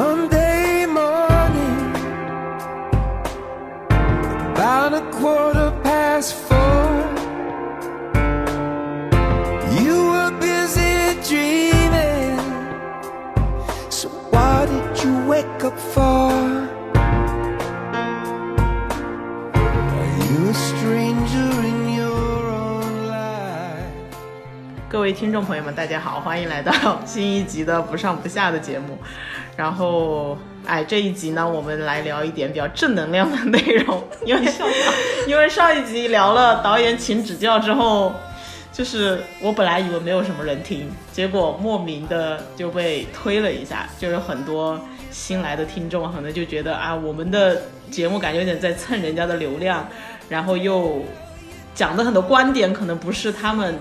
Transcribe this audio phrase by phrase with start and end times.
[0.00, 1.92] Monday morning,
[4.54, 6.88] about a quarter past four.
[9.78, 12.40] You were busy dreaming,
[13.90, 16.32] so what did you wake up for?
[19.52, 23.84] Are you a stranger in your own life?
[24.88, 26.72] 各位听众朋友们，大家好，欢迎来到
[27.04, 28.96] 新一集的不上不下的节目。
[29.56, 34.42] 然后，哎，这一集呢，我们来聊一点比较正能量的内容，因为
[35.26, 38.12] 因为上一集聊了导演请指教之后，
[38.72, 49.86] 就是我本来以为没有什么人听，结果莫名的就被推了一下，就是很多新来的听众可能就觉得啊，我们的节目感觉有点在蹭人家的流量，
[50.28, 51.04] 然后又
[51.74, 53.74] 讲的很多观点可能不是他们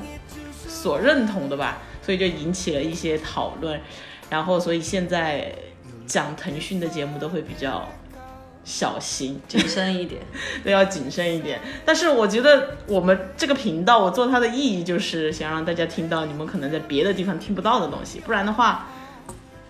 [0.67, 3.79] 所认同的吧，所以就引起了一些讨论，
[4.29, 5.53] 然后所以现在
[6.05, 7.87] 讲腾讯的节目都会比较
[8.63, 10.21] 小心，谨慎一点。
[10.63, 11.59] 都要谨慎一点。
[11.85, 18.87] 但是我觉得我们这个频道，我做它的意义就是想让大家听到你们可能在别的地方听不到的东西，不然的话，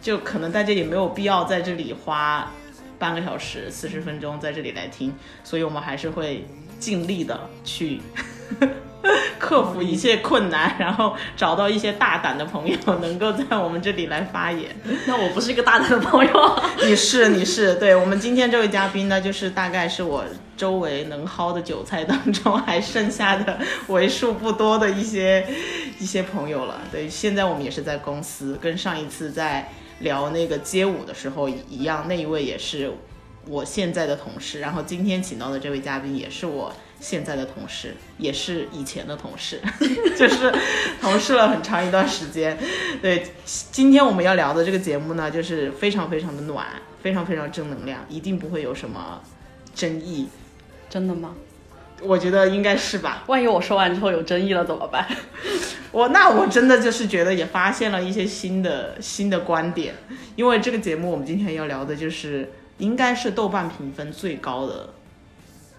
[0.02, 2.52] 就可能大家也没有必要在这里花
[2.98, 5.14] 半个小时、四十分钟在这里来听，
[5.44, 6.46] 所以我们还是会
[6.80, 8.02] 尽力的去。
[9.40, 14.76] 克服一切困难，然后找到一些大胆的朋友，能够在我们这里来发言。
[15.08, 16.62] 那我不是一个大胆的朋友。
[16.86, 20.24] 你是你是，对我们今天这位嘉宾呢，就是大概是我
[20.56, 23.58] 周围能薅的韭菜当中还剩下的
[23.88, 25.46] 为数不多的一些
[26.00, 26.82] 一些朋友了。
[26.92, 32.92] 对，现在我们也是在公司，跟上一次在聊那个街舞的时候一样，那一位也是
[33.48, 36.72] 我现在的同事，然后今天请到的这位嘉宾也是我。
[37.00, 39.60] 现在的同事也是以前的同事，
[40.18, 40.54] 就是
[41.02, 42.58] 同事了很长一段时间。
[43.02, 46.66] 对，今天我们要聊的这个节目呢，就是非常非常的暖，
[47.02, 49.22] 非常非常正能量，一定不会有什么
[49.74, 50.28] 争议。
[50.90, 51.36] 真的吗？
[52.02, 53.24] 我觉得应该是吧。
[53.28, 55.06] 万一我说完之后有争议了怎么办？
[55.92, 59.96] 我那我真的就是觉得也发现了一些新的新的观点，
[60.36, 64.94] 因为这个节目我们今天要聊的就是应该是豆瓣评分最高的。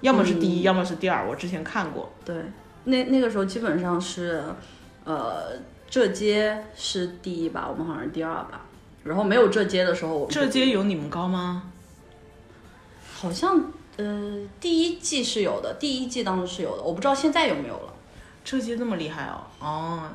[0.01, 1.29] 要么是第一，要么是第二。
[1.29, 2.13] 我之前看过。
[2.25, 2.37] 对，
[2.85, 4.43] 那那个时候基本上是，
[5.05, 5.53] 呃，
[5.89, 8.63] 这街是第一吧，我们好像是第二吧。
[9.05, 11.65] 然后没有这街的时候，这街有你们高吗？
[13.13, 13.63] 好像
[13.97, 17.95] 呃，第一季是有的，第一季当时是有的，我不知道现在有没有了。
[18.43, 19.43] 这街这么厉害哦？
[19.61, 20.09] 哦，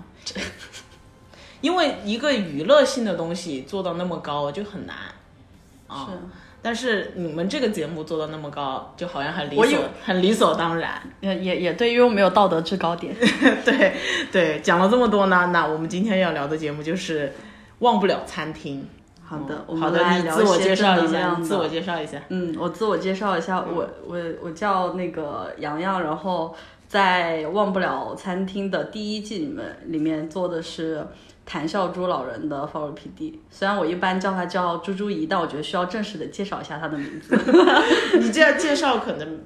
[1.61, 4.95] 因为一个娱乐性的东西做到那么高就很难。
[5.89, 6.11] 是。
[6.65, 10.99] 但是你们这个节目做到那么高，就好像很理所很理所当然。
[11.21, 13.15] 也也也对，因为我没有道德制高点。
[13.63, 13.93] 对
[14.31, 17.27] 对，讲了这么多呢，那我们今天要聊的节目就是
[17.81, 18.81] 《忘不了餐厅》。
[19.23, 22.19] 好的，好的，你自我介绍一下，自我介绍一下。
[22.29, 26.55] 嗯，我自我介绍一下，我我我叫那个洋洋，然后
[26.87, 31.05] 在《忘不了餐厅》的第一季里面里面做的是。
[31.45, 37.37] 谭笑珠老人的 follow PD，虽然我一般叫他叫猪猪姨，但我觉得需要正式的介绍一下他的名字。
[38.19, 39.39] 你这样介绍可能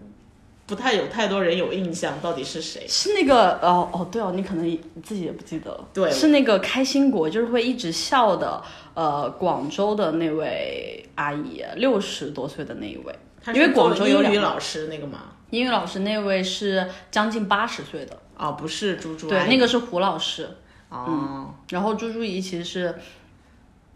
[0.65, 2.85] 不太有太多人有印象，到底是谁？
[2.87, 5.87] 是那个哦哦对哦，你可能自己也不记得了。
[5.93, 13.13] 对，是那个开心果，就是会一直笑的，呃，广州的那位阿姨，六十多岁的那一位。
[13.47, 15.19] 因为广州有英语老师那个吗？
[15.49, 18.15] 英语老师那位是将近八十岁的。
[18.37, 19.27] 哦，不是猪猪。
[19.27, 20.47] 对，那个是胡老师。
[20.89, 22.99] 哦，然后朱朱怡其实是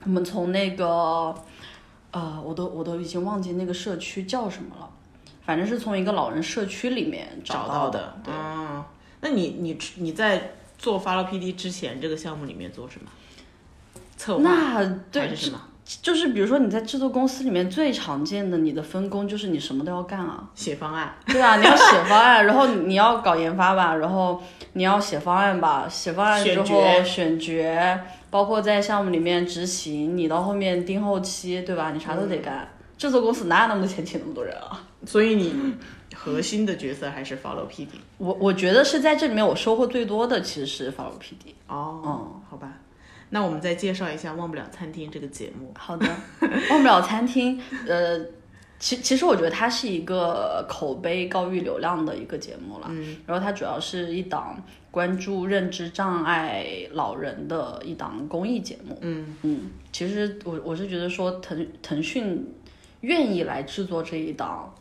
[0.04, 1.34] 我们从那个
[2.12, 4.90] 呃，我都我都已经忘记那个社区叫什么了，
[5.46, 8.16] 反正是从一个老人社区里面找到的。
[8.24, 8.34] 对，
[9.22, 13.10] 那你你你在做发了 PD 之前，这个项目里面做什么？
[14.16, 15.60] 策划还是什么？
[16.02, 21.14] 就是比如说你在制作公司里面最常见的，你的分工就是你什么都要干啊，写方案。
[21.28, 24.42] 对啊，你要写方案，然后你要搞研发吧，然后
[24.74, 28.00] 你要写方案吧，写方案之后选角，
[28.30, 31.92] 包括在项目里面执行，你到后面盯后期，对吧？
[31.92, 32.68] 你啥都得干。
[32.98, 34.82] 制作公司哪有那么多钱请那么多人啊？
[35.06, 35.54] 所以你
[36.16, 37.88] 核心的角色还是 follow PD。
[38.18, 41.54] 我我觉得是在这里面我收获最多的其实是 follow PD。
[41.68, 42.72] 哦，嗯，好吧。
[43.34, 45.74] 那我们再介绍一下《忘不了餐厅》这个节目。
[45.76, 46.06] 好的，
[46.70, 48.24] 《忘不了餐厅》呃，
[48.78, 52.86] 其其实我觉得它是一个口碑高于流量的一个节目了。
[52.90, 58.96] 嗯，然后它主要是一档关注认知障碍老人的一档公益节目。
[59.02, 62.48] 嗯嗯，其实我我是觉得说腾腾讯
[63.02, 64.72] 愿意来制作这一档。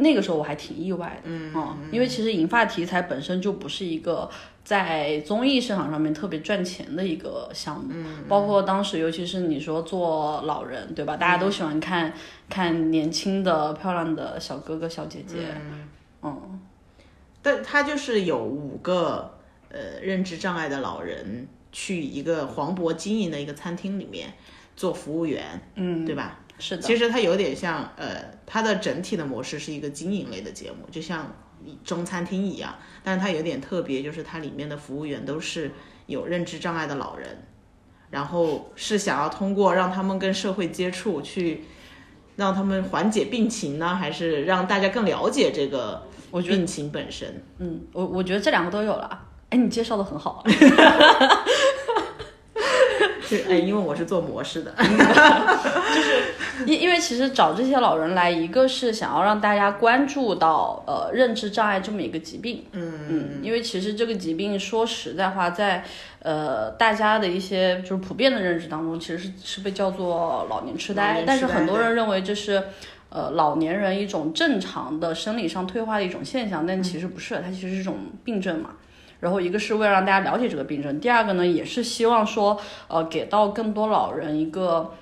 [0.00, 1.52] 那个时候我还挺意外的，嗯
[1.90, 4.30] 因为其实银发题材本身就不是一个
[4.68, 11.16] 在综艺市场上面特别赚钱的一个项目，嗯，包括当时尤其是你说做老人，对吧？
[11.16, 12.12] 大家都喜欢看、
[12.50, 15.36] 看年轻的漂亮的小哥哥小姐姐，
[16.20, 16.60] 嗯。
[17.40, 19.38] 但他就是有五个
[19.70, 24.34] 呃认知障碍的老人去一个黄渤经营的一个餐厅里面
[24.76, 26.40] 做服务员，嗯，对吧？
[26.58, 31.34] 是的，其实它有点像，呃，它的整体的模式是一个经营类的节目，就像
[31.84, 35.70] 中餐厅一样，但是它有点特别，就是它里面的服务员都是
[36.06, 37.44] 有认知障碍的老人，
[38.10, 41.64] 然后是想要通过让他们跟社会接触，去
[42.36, 46.06] 让他们缓解病情呢，还是让大家更了解这个
[46.42, 47.42] 病情本身？
[47.58, 49.26] 嗯，我我觉得这两个都有了。
[49.50, 50.44] 哎，你介绍的很好，
[53.28, 56.34] 就哎，因为我是做模式的，就是
[56.66, 65.84] 因因为其实找这些老人来，一个是想要让大家关注到呃认知障碍这么一个疾病，嗯嗯，因为其实这个疾病说实在话，在
[66.20, 72.62] 呃大家的一些就是普遍的认知当中，其实是是被叫做老年痴呆，老年痴呆但是很多人认为这是。
[73.10, 78.72] 呃，老年人一种正常的生理上退化的一种现象，但其实不是，它其实是一种病症嘛。
[79.20, 84.92] 然后一个是为了让大家了解这个病症，第二个呢，也是希望说，呃，给到更多老人一个，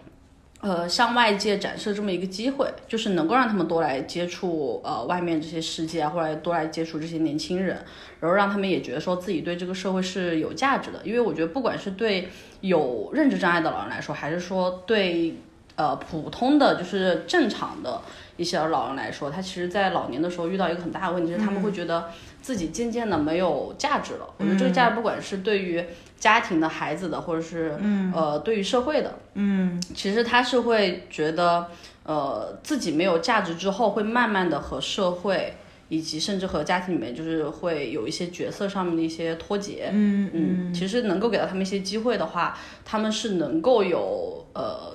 [0.61, 7.77] 呃，向外界展示这么一个机会，就是能够让他们多来接触呃外面这些世界啊，或者多来接触这些年轻人，
[8.21, 11.01] 然后让他们也觉得说自己对这个社会是有价值的。
[11.05, 12.29] 因为我觉得不管是对
[12.63, 15.37] 有认知障碍的老人来说，还是说对
[15.77, 18.01] 呃普通的就是正常的
[18.37, 22.11] 一些老人来说，他其实在老年的时候遇到一个很大的问题，是他们会觉得
[22.43, 24.27] 自己渐渐的没有价值了。
[24.39, 25.85] 我觉得这个价值不管是对于
[26.19, 27.79] 家庭的孩子的，或者是
[28.15, 31.67] 呃对于社会的，嗯其实他是会觉得，
[32.05, 35.55] 呃，自己没有价值之后，会慢慢的和社会
[35.89, 39.91] 以及甚至和家庭里面，就是会有一些角色上面的一些脱节。
[39.93, 44.95] 嗯嗯，其实能够给到他们一些机会的话，他们是能够有呃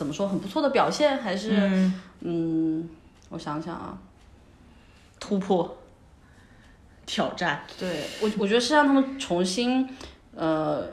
[0.00, 2.88] 怎么说很不错的表现，还是嗯
[3.28, 3.98] 我想想啊，
[5.20, 5.76] 突破
[7.04, 9.86] 挑战，对我我觉得是让他们重新
[10.34, 10.88] 呃。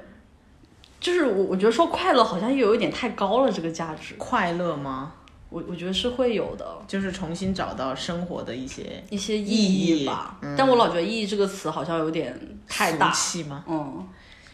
[0.99, 5.13] 就是我，我觉得说快乐好像又有一点太高了，这个价值，快乐吗？
[5.49, 6.65] 我我觉得是会有的。
[6.85, 10.37] 就是重新找到生活的一些一些意义意吧。
[10.57, 12.37] 但我老觉得“意义”这个词好像有点
[12.67, 13.13] 太大。
[13.13, 13.63] 俗气吗？
[13.67, 14.05] 嗯，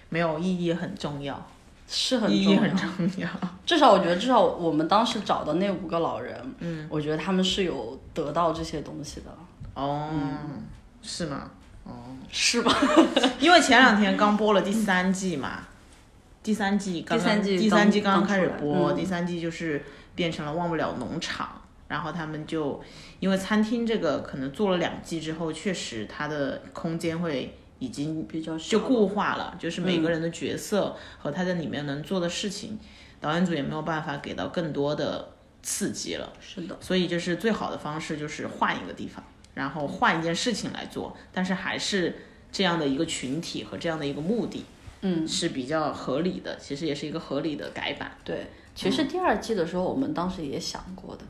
[0.09, 1.43] 没有，意义很重要，
[1.87, 3.27] 是很意义很重要。
[3.65, 9.35] 至少我觉得，至少我们当时找的那五个老人，嗯，我觉得他们是有得到这些东西的，
[9.73, 10.09] 哦，
[11.01, 11.49] 是吗？
[11.83, 11.91] 哦
[12.31, 12.73] 是吧？
[13.39, 15.67] 因为前两天刚播了第三季嘛，
[16.41, 19.83] 第三季刚刚第三季第三季刚刚刚开始播，嗯第三季就是
[20.15, 21.59] 变成了忘不了农场。
[21.89, 22.81] 然后他们就
[23.19, 32.79] 因为餐厅这个可能做了两季之后，确实它的空间会已经比较就固化了，就是每嗯个人的角色和他在里面能做的事情，
[33.19, 36.31] 导演组也没有办法给到更多的刺激了。
[36.39, 39.21] 是的，所以就是最好的方式就是换一个地方，
[39.53, 42.15] 然后换一件事情来做，但是还是
[42.51, 44.63] 这样的一个群体和这样的一个目的，
[45.01, 48.11] 嗯，是比较合理的，其实也是一个合理的改版。
[48.23, 48.47] 对。
[48.75, 51.23] 其实第二季的时候，我们当时也想过的，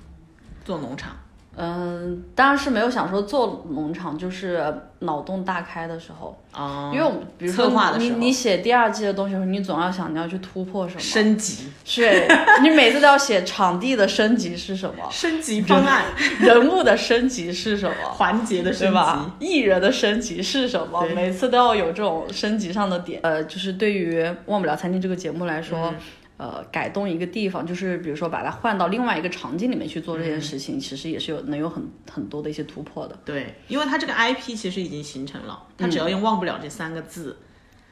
[0.63, 1.17] 做农场，
[1.55, 4.63] 嗯，当然是没有想说做农场，就是
[4.99, 12.27] 脑洞大开的时候，哦因为我们比如说你你写第二季的东西的时候，你总要想你要去突破什么，升级， 对，
[12.63, 16.05] 你每次都要写场地的升级是什么，升级方案，
[16.39, 18.91] 人 物的升级是什么，环节的升
[19.39, 19.45] 级？
[19.45, 21.01] 艺人的升级是什么？
[21.05, 21.13] 对。
[21.13, 23.19] 每次都要有这种升级上的点。
[23.21, 25.89] 呃，就是对于《忘不了餐厅》这个节目来说。
[25.89, 25.95] 嗯
[26.43, 31.81] 呃，改动一个地方，就是比如说把它换到另外一个场景里面去做这件事情，其实也是有能有很
[32.11, 33.17] 很多的一些突破的。
[33.23, 37.37] 对，因为它这个 IP 其实已经形成了，它只要用“忘不了”这三个字，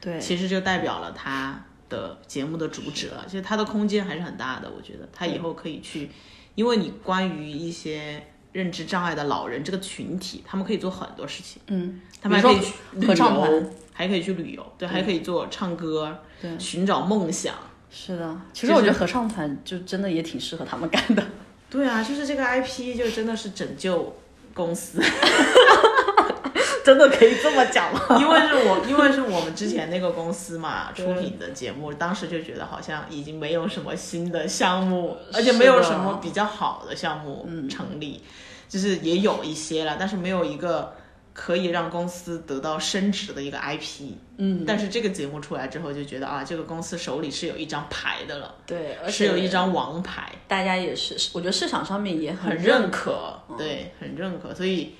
[0.02, 3.24] 对，其实就代表了它的节目的主旨了。
[3.26, 6.10] 其实它的空间还是很大的，我觉得它以后可以去，
[6.54, 11.62] 因为你关于一些认知障碍的老人这个群体，他们可以做很多事情。
[11.68, 17.54] 嗯，他们还可以去合唱旅游团，还可以去旅游，对，还可以做唱歌，对寻找梦想。
[17.92, 18.34] 是的。
[18.52, 21.22] 其实我觉得合唱团就真的也挺适合他们干的。
[21.70, 24.14] 对啊，就是这个 IP 就真的是拯救
[24.52, 25.00] 公司，
[26.84, 28.00] 真的可以这么讲吗？
[28.20, 38.22] 因为是我，因为是我们之前那个公司嘛出品的节目，当时就觉得好像已经没有什么新的项目，而且没有什么比较好的项目成立，
[38.68, 40.94] 就是也有一些了，但是没有一个
[41.34, 44.12] 可以让公司得到升值的一个 IP。
[44.36, 54.54] 嗯，但是这个节目出来之后，就觉得啊，这个公司手里是有一张牌的了，对，而是有一张王牌，大家也是，我觉得市场上面也很认认可，对，很认可。
[54.54, 54.94] 所以，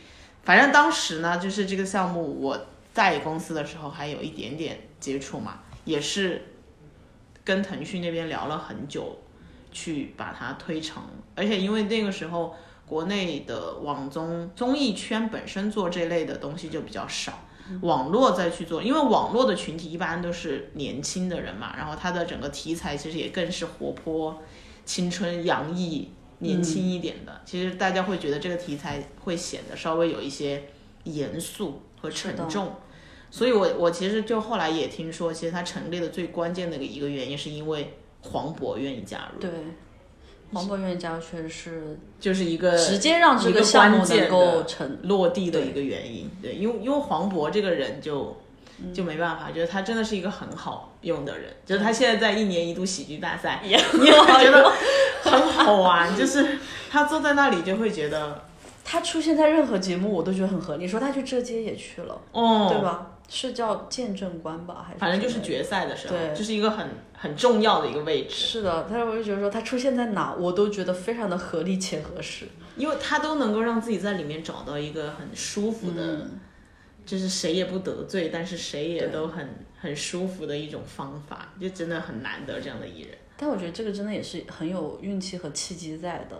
[0.44, 6.42] 反正当时呢，就是这个项目我在公司的时候还有一点点接触嘛，也是
[7.44, 9.18] 跟腾讯那边聊了很久，
[9.72, 11.02] 去把它推成。
[11.34, 12.54] 而且因为那个时候
[12.86, 17.32] 国内的网综综艺圈本身做这类的东西就比较少。
[17.80, 24.42] 网络再去做，因为网络的群体一般都是年轻的人嘛，然后它的整个题材其实也更是活泼、
[24.84, 26.10] 青春洋溢、
[26.40, 27.40] 年轻一点的。
[27.44, 30.64] 其实大家会觉得这个题材会显得稍微有一些
[31.04, 32.74] 严肃和沉重。
[33.30, 39.50] 所以我我其实就后来也听说，其实它成立的最关键的一个原因是因为黄渤愿意加入，对，
[40.52, 44.98] 黄渤愿意加入确实是就是一个直接让这个项目能够成。
[45.04, 46.30] 落地的一个原因。
[46.40, 48.36] 对，因为因为黄渤这个人就
[48.92, 54.72] 就没办法，觉得他真的是一个很好用的人，就是他现在在一年一度喜剧大赛，也你也会觉得
[55.22, 56.58] 很好玩， 就是
[56.90, 58.44] 他坐在那里就会觉得
[58.84, 60.82] 他出现在任何节目，我都觉得很合理。
[60.84, 62.82] 你说他去浙街也去了，哦，对？
[62.82, 63.12] 吧？
[63.28, 64.84] 是叫见证官吧？
[64.86, 72.46] 还是反正就是决赛的时候，对就是一个很很重要的一个位置，是的，但是我就觉得说他出现在哪，我都觉得非常的合理且合适。
[72.76, 76.40] 因为他都能够让自己在里面找到一个很舒服的，嗯
[77.04, 79.46] 就是谁也不得罪，但是谁也都很
[79.78, 83.10] 很舒服的一种方法，就真的很难得这样的艺人。
[83.36, 86.36] 但我觉得这个真的也是很有运气和契机在的，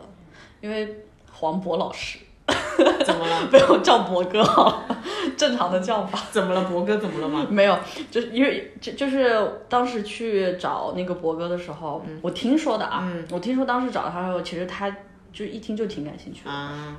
[0.61, 2.19] 因为黄渤老师
[3.05, 3.47] 怎么了？
[3.51, 4.43] 被我叫博哥
[5.37, 6.19] 正常的叫法。
[6.31, 6.65] 怎么了？
[6.65, 7.47] 博哥怎么了吗？
[7.51, 7.79] 没有，
[8.11, 14.95] 就是因为就就是当时去找那个博哥的时候，我听说的啊，我听说当时找他的时候，其实他
[15.33, 16.97] 就一听就挺感兴趣的，啊，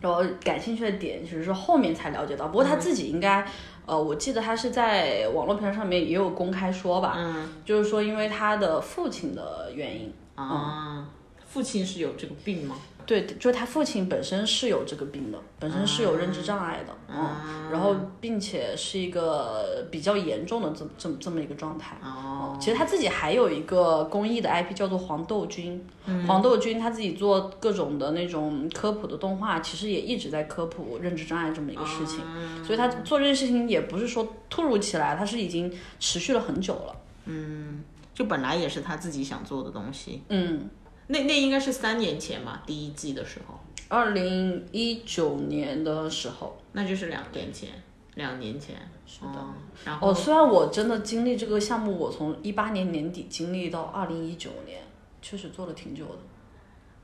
[0.00, 3.46] 然后感兴趣的点其实是后面才了解到，不过他自己应该。
[3.84, 11.04] 呃，我记得他是在网络平台上面也有公开说吧，嗯就是说因为他的父亲的原因，啊，
[11.44, 12.76] 父亲是有这个病吗？
[13.06, 21.96] 对，就是他父亲本身是有这个病的，本身是有认知障碍的，嗯，然后并且是一个比较严重的这这么这么一个状态。
[22.02, 36.96] 哦，其实他自己还有一个公益的 IP 叫做黄豆君，嗯黄豆君他自己做各种的那种科普的动画，其实也一直在科普认知障碍这么一个事情，哦所以他做这件事情也不是说突如其来，他是已经持续了很久了。
[37.24, 37.82] 嗯
[38.14, 40.22] 就本来也是他自己想做的东西。
[40.28, 40.68] 嗯，
[41.12, 47.68] 那那应该是三年前吧，第一季的时候，二零一九年的时候，那就是两年前，
[48.14, 48.76] 两年前。
[49.06, 49.44] 是的。
[49.84, 54.82] 然后哦，虽然我真的经历这个项目，我从一八年年底经历到二零一九年，
[55.20, 56.18] 确实做了挺久的。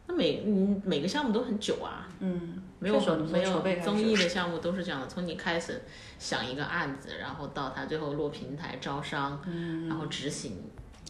[0.06, 5.82] 那每嗯每个项目都很久啊，嗯，没有没有综艺的项目都是这样的，从你开始
[6.18, 9.38] 想一个案子，然后到他最后落平台招商，
[9.86, 10.56] 然后执行，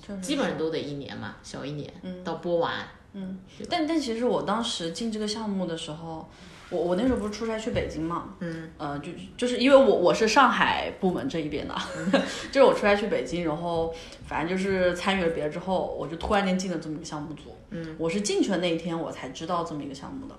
[0.09, 1.93] 就是基本上都得一年嘛，小一年，
[2.25, 2.73] 到播完。
[3.15, 3.39] 嗯
[3.71, 6.29] 但但其实我当时进这个项目的时候，
[6.71, 11.75] 我我那时候不是出差去北京嘛，嗯，呃，就就是因为我我是上海部门这一边的，
[12.53, 13.93] 就是我出差去北京，然后
[14.27, 20.35] 反正就是参与了别的之后，我就突然间进了这么一个项目组，嗯，我是进去的那一天我才知道这么一个项目的。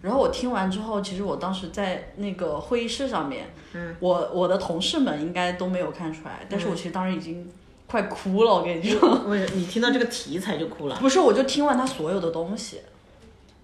[0.00, 7.46] 然后我听完之后，其实我当时在那个会议室上面，嗯，我我的同事们应该都没有看出来，但是我其实当时已经
[7.94, 12.80] 快哭了，我跟你说，为你听到这个题材就哭了，不是，我就听完他所有的东西，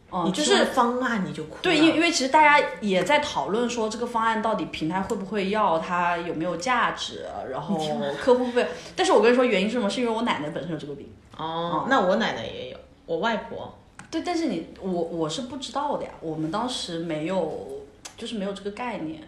[0.09, 1.59] 哦、你就是方案你就哭了。
[1.63, 7.77] 对，因为因为其实大家也在讨论说这个方案到底平台会不会要，它有没有价值，然后
[8.23, 8.69] 客户会不会？
[8.95, 9.91] 但是我跟你说原因是什么？
[9.91, 11.13] 是因为我奶奶本身有这个病。
[11.37, 13.75] 哦，那我奶奶也有，我外婆。
[14.13, 17.83] 对，但是你我我是不知道的呀，我们当时没有，
[18.17, 19.23] 就是没有这个概念，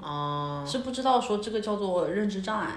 [0.00, 2.70] 哦，是不知道说这个叫做认知障碍。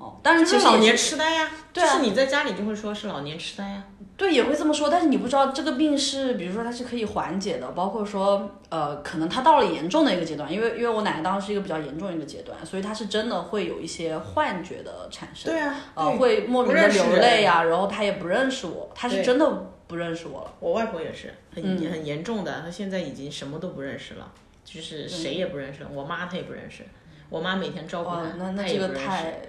[0.00, 3.84] 哦，当然就是老年其实也是痴呆呀，对啊就是你在家里就会说是老年痴呆呀。
[4.16, 19.50] 对，也会这么说，但是你不知道这个病是，比如说它是可以缓解的，包括说，呃，可能它到了严重的一个阶段，因为因为我奶奶当时是一个比较严重的一个阶段，所以她是真的会有一些幻觉的产生，对啊，呃，会莫名的流泪呀、然后她也不认识我，她是真的
[19.86, 24.30] 不认识我了，我外婆也是很、嗯很严重的，她现在已经什么都不认识了，
[24.66, 25.88] 就是谁也不认识了。
[25.94, 26.84] 我妈她也不认识，
[27.30, 28.88] 我妈每天照顾哇她，，那那这个。
[28.88, 29.40] 太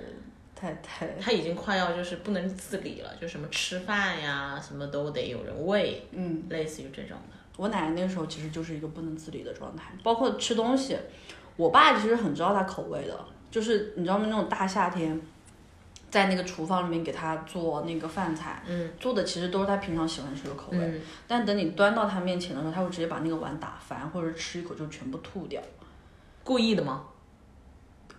[0.62, 7.38] 太太，他已经快要就是不能自理了，就什么吃饭呀，什么都得有人喂，嗯，类似于这种的。
[7.58, 10.96] 我奶奶那个时候其实就是一个不能自理的状态，包括吃东西，
[11.58, 14.27] 我爸其实很知道她口味的，就是你知道吗？
[14.30, 15.20] 那种大夏天，
[16.12, 25.60] 在那个厨房里面给她做那个饭菜，嗯，做的其实都是她平常喜欢吃的口味，嗯，但等你端到她面前的时候，她会直接把那个碗打翻，或者吃一口就全部吐掉。
[26.44, 27.06] 故意的吗？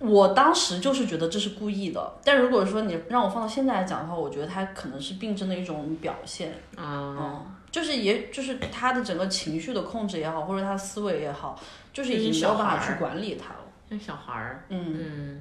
[0.03, 6.53] 我当时就是觉得这是故意的，但如果说你让我放到现在来讲的话，我觉得他可能是病症的一种表现。
[6.77, 11.61] 啊、嗯，就是也就是他的整个情绪的控制也好，或者他思维也好，
[11.93, 13.61] 就是已经没有办法去管理他了。
[13.91, 15.41] 像小孩儿，嗯，嗯，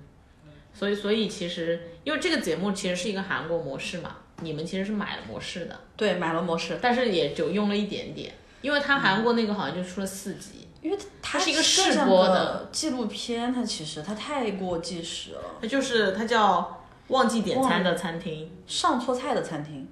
[0.73, 15.41] 所以所以其实因为这个节目其实是一个韩国模式嘛，你们其实是买了模式的，对，买了模式，但是也就用了一点点，因为他韩国那个好像就出了四集，因为它是一个试播的纪录片，它其实它太过纪实了。
[15.61, 19.88] 它就是它叫忘记点餐的餐厅，上错菜的餐厅，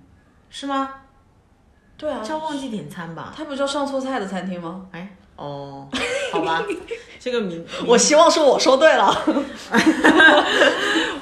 [0.49, 0.93] 是吗？
[1.97, 3.33] 对啊，叫忘记点餐吧？
[3.35, 4.87] 它不叫上错菜的餐厅吗？
[4.91, 5.87] 哎，哦，
[6.31, 6.63] 好吧，
[7.19, 9.13] 这个 名我希望是我说对了。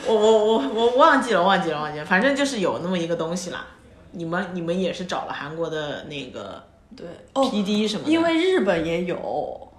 [0.06, 3.66] 我我我我忘记了，忘记了，忘记了，反正就是有那么一个东西啦。
[4.12, 6.64] 你们你们也是找了韩国的那个
[6.96, 9.72] 对，哦，PD 什么的，因为日本也有，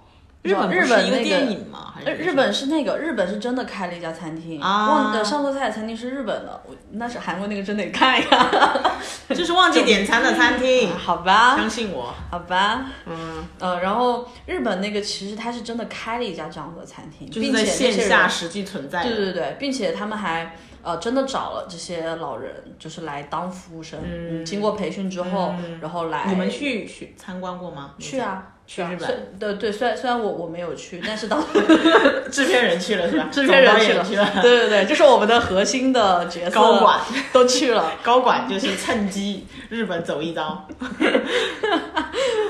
[0.43, 1.93] 日本日不是一个电影吗？
[1.95, 8.91] 还呃，是日本是那个，日本是真的开了一家餐厅，啊上错菜的餐厅是日本的，我那是韩国那个真得看呀。
[9.35, 12.13] 就是忘记点餐的餐厅， 好吧，相信我。
[12.31, 19.09] 好吧，嗯，呃，然后日本那个其实他是真的开了一家这样的餐厅，就是在并且线下实际存在的。
[19.09, 27.95] 对对对，并且他们还呃真的找了这些老人，就是来当服务生，嗯，经过培训之后，然后来你们去去参观过吗？
[27.99, 28.53] 去啊。
[28.69, 31.43] 去日本对对，虽然虽然我我没有去，但是当
[32.31, 33.27] 制片人去了是吧？
[33.33, 36.99] 制片人去了， 对对对，就是我们的核心的角色高管
[37.33, 40.67] 都去了，高管就是趁机日本走一遭。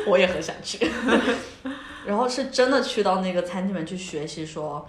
[0.06, 0.92] 我也很想去。
[2.06, 4.86] 然后是真的去到那个餐厅里面去学习，说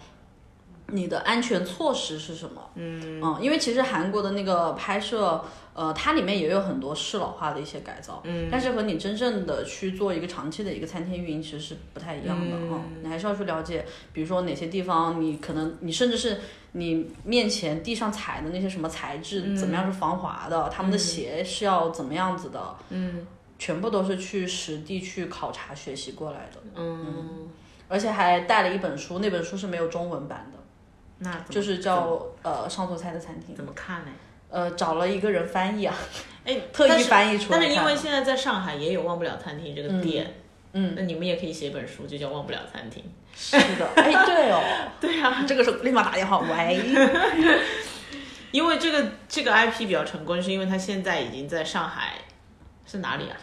[0.93, 2.71] 你的安全措施是什么？
[2.75, 3.21] 嗯。
[3.41, 5.43] 因为其实韩国的那个拍摄，
[5.73, 16.41] 呃，它里面也有很多适老化的一些改造，嗯，但是和你真正的去做一个长期的一个餐厅运营，其实是不太一样的啊、你还是要去了解，比如说哪些地方你可能你甚至是
[16.73, 23.27] 你面前地上踩的那些什么材质、怎么样是防滑的，他们的鞋是要怎么样子的，嗯，
[23.59, 27.49] 全部都是去实地去考察学习过来的，嗯，
[27.89, 30.59] 而且还带了一本书，那本书是没有中文版的，
[31.21, 34.11] 那就是叫呃上错菜的餐厅，怎么看呢？
[34.51, 35.95] 呃找了一个人翻译啊，
[36.45, 40.35] 哎，特意翻译出来但是因为现在在上海也有忘不了餐厅这个店，
[40.73, 43.05] 嗯，那你们也可以写本书，就叫忘不了餐厅。
[43.33, 44.61] 是的，哎对哦，
[45.01, 46.81] 对啊，这个时候立马打电话，喂，
[48.51, 52.15] 因为这个这个 IP 比较成功，是因为它现在已经在上海，
[52.85, 53.37] 是哪里啊？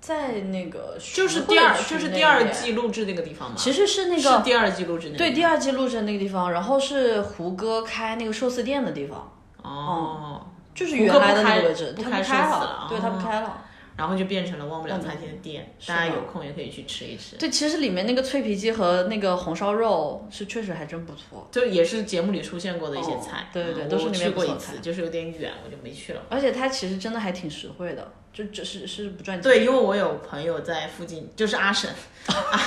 [0.00, 3.56] 在那个就是第二，就是第二，季录制那个地方吗？
[3.58, 9.32] 其实是那个是第二季录制那个对第二季录制的那个地方，然后是胡歌开那个寿司店的地方，
[9.62, 13.62] 哦，就是原来的那个位置，他不开了对他不哦开了。
[13.96, 17.36] 然后就变成了忘不了餐厅的店，大家有空也可以去吃一吃。
[17.36, 26.22] 对，其实里面那个脆皮鸡和那个红烧肉是确实还真不错，就也是节目里出现过的一些菜，哦对对对嗯都是里面过一次，就是有点远，我就没去了。
[26.28, 29.42] 而且它其实真的还挺实惠的，就只是是不赚钱。
[29.42, 31.90] 对，因为我有朋友在附近，就是阿婶，
[32.26, 32.60] 阿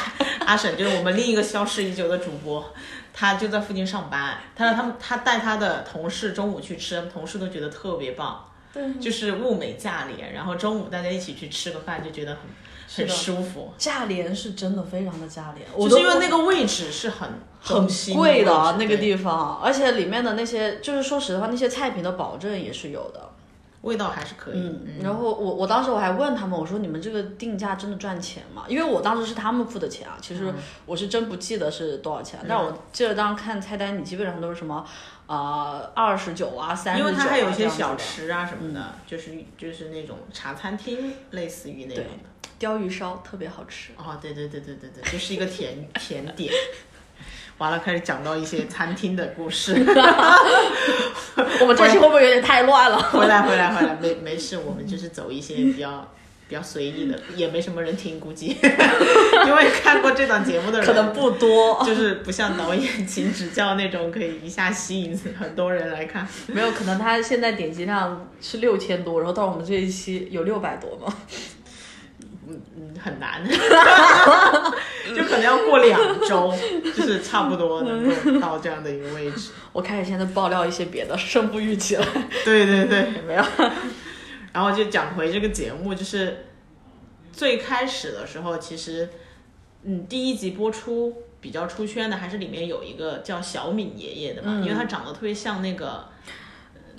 [0.47, 2.73] 阿婶就是我们另一个消失已久的主播，
[3.13, 4.39] 他就在附近上班。
[4.55, 12.41] 他说他们他带他的同事中午去吃，同事都觉得特别棒，对，就是物美价廉，然后中午大家一起去吃个饭就觉得很
[12.97, 13.73] 很舒服。
[13.77, 17.29] 价廉是真的非常的价廉，我就是因为那个位置是很
[17.61, 23.29] 很贵的那个地方，而且里面的那些，就是说实话，那些菜品的保证也是有的。
[23.81, 24.55] 味道还是可以。
[24.57, 28.65] 嗯，然后我我当时我还问他们，我说你们这个定价真的赚钱吗？
[28.67, 30.53] 因为我当时是他们付的钱啊，其嗯实
[30.85, 34.85] 我是真不记得是多少钱，但我记得当时看菜单，你基本上都是什么，
[35.29, 42.09] 呃，二十九啊，三十九啊，因为它还有一些小吃啊什么的，就是就是那种茶餐厅，类似于那种的。
[42.57, 43.91] 鲷鱼烧特别好吃。
[43.95, 46.51] 哦，对对对对对对，就是一个甜 甜点。
[47.59, 49.73] 完了，开始讲到一些餐厅的故事。
[51.61, 52.97] 我们这期会不会有点太乱了？
[52.97, 56.11] 回来回来回来，没没事，我们就是走一些比较
[56.49, 58.47] 比较随意的，也没什么人听，估计，
[59.45, 66.27] 因为看过这档节目的人可能不多，就是不像导演请指教那种可以一下吸引很多人来看。
[66.47, 71.15] 没有可能他现在点击量是六千多，然后到我们这一期有六百多吗？
[72.47, 72.59] 嗯，
[72.99, 73.43] 很难，
[75.15, 76.51] 就可能要过两周，
[76.83, 79.51] 就是差不多能够到这样的一个位置。
[79.71, 82.03] 我开始现在爆料一些别的，胜负欲起来。
[82.43, 83.45] 对对对，没有，
[84.53, 86.45] 然后就讲回这个节目，就是
[87.31, 89.09] 最开始的时候，其实
[89.83, 96.07] 嗯，第一集播出比较出圈的，还是里面有一个叫小敏爷爷的嘛，因为他长得特别像那个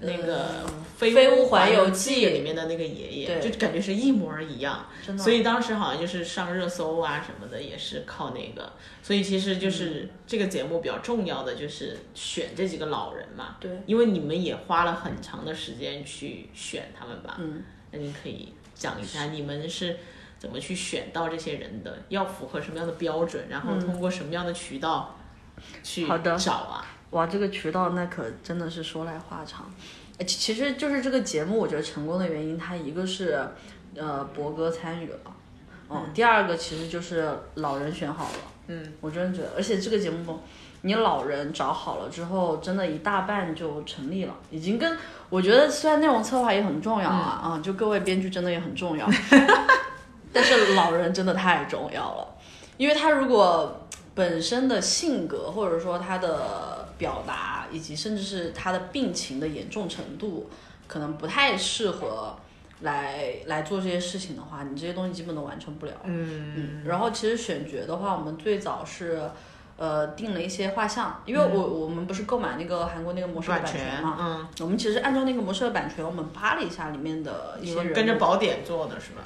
[0.03, 0.85] 那个嗯。
[1.01, 4.87] 飞飞屋环游记》里面的那个爷爷，就感觉是一模儿一样。
[5.17, 8.71] 所以当时好像就是上热搜啊什么的，也是靠那个。
[9.03, 10.11] 所以其实就是嗯。
[10.27, 17.37] 这个节目比较重要的就是选这几个老人嘛，对，因为你们也花了很长的时间去选他们吧。
[17.39, 19.97] 嗯，那你可以讲一下你们是
[20.39, 25.19] 怎么去选到这些人的，要符合什么样的标准，然后通过什么样的渠道
[25.83, 26.37] 去嗯好的。
[26.37, 26.87] 找啊？
[27.11, 29.71] 哇，这个渠道那可真的是说来话长。
[30.19, 33.43] 呃其其实就是这个节目，我觉得成功的原因，它一个是
[33.97, 35.19] 呃博哥参与了，
[35.89, 40.41] 嗯，第二个其实就是老人选好了，嗯，我真的觉得，而且这个节目
[40.83, 44.97] 你老人找好了之后，真的一大半就成立了，已经跟
[45.31, 49.09] 我觉得虽然内容策划也很重要啊，啊，就各位编剧真的也很重要，
[50.35, 52.29] 但是老人真的太重要了，
[52.77, 60.49] 因为他如果本身的性格或者说他的表达，以及甚至是他的病情的严重程度，
[60.87, 62.37] 可能不太适合
[62.83, 65.93] 来来做这些事情的话，你这些东西基本都完成不了。
[66.05, 69.29] 嗯嗯，然后其实选角的话，我们最早是。
[69.81, 79.23] 呃，定了一些画像，因为我、我们不是购买那个韩国那个模式的版版权嘛，嗯，我们其实按照那个模式的版权，我们扒了一下里面的一些人跟着宝典做的是吧？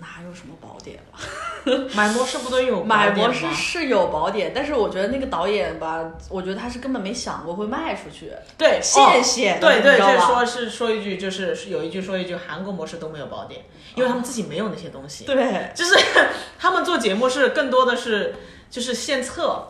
[0.00, 1.88] 哪有什么宝典了？
[1.94, 3.54] 买模式不都有买模宝典吗？
[3.54, 10.14] 式是有宝典，但是我觉得那个导演吧，我觉得他是根本没想过会卖出去，对，现写的，对对，你知道吧？
[10.14, 13.60] 这说是说一句，就是是有一句说一句，韩国模式都没有宝典，
[13.94, 15.24] 因为他们自己没有那些东西。
[15.24, 15.96] 对，就是
[16.58, 18.34] 他们做节目是更多的是
[18.70, 19.64] 就是现测，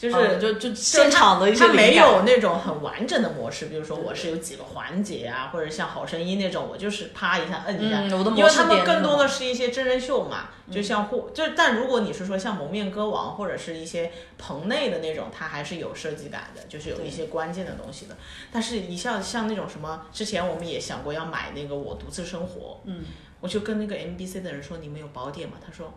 [0.00, 18.16] 就是、嗯就就现场的一些他没有那种很完整的模式，比如说我是有几个环节啊，或者像好声音那种，我就是啪一下摁一下，嗯我的模式因为他们更多的是一些真人秀嘛，就像或就但如果你是说像蒙面歌王或者是一些棚内的那种，它还是有设计感的，就是有一些关键的东西的。
[18.50, 23.04] 但是一像像那种什么，之前我们也想过要买那个我独自生活，嗯，
[23.40, 25.56] 我就跟那个 MBC 的人说你们有宝典吗？
[25.64, 25.92] 他说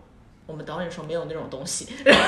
[0.45, 1.87] 我们导演说没有那种东西。
[2.03, 2.23] 然后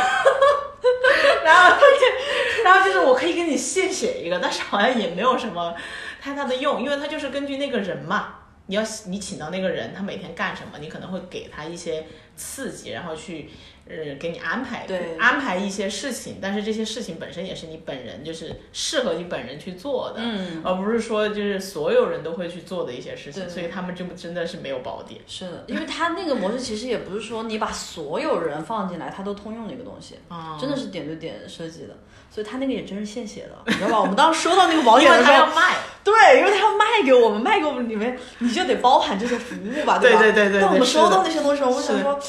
[1.54, 5.76] 他就，然后就是我可以给你现写一个，但是好像也没有什么
[6.22, 8.36] 太大的用，因为他就是根据那个人嘛，
[8.68, 13.50] 你要你请到那个人，他每天干什么，你可能会给他一些刺激，然后去
[13.88, 15.18] 呃给你安排对。
[15.20, 25.22] 安排一些事情，但是这些事情本身也是你本人就是适合你本人去做的，嗯，而不是说就是所有人都会去做的一些事情，所以他们就真的是没有宝典。
[25.28, 30.58] 是的，因为他那个模式其实也不是说你把所有人放进来，他都通用的一个东西，啊。
[30.60, 31.98] 真的是点对点设计的，
[32.32, 34.00] 所以他那个也真是现写的，你知道吧？
[34.02, 40.00] 我们当时收到那个宝因为典的时候，他要卖，对，因为他要卖给我们，卖给我们里面你就得包含这些服务吧，吧？
[40.00, 42.20] 对对对对当我们收到那些东西我想说，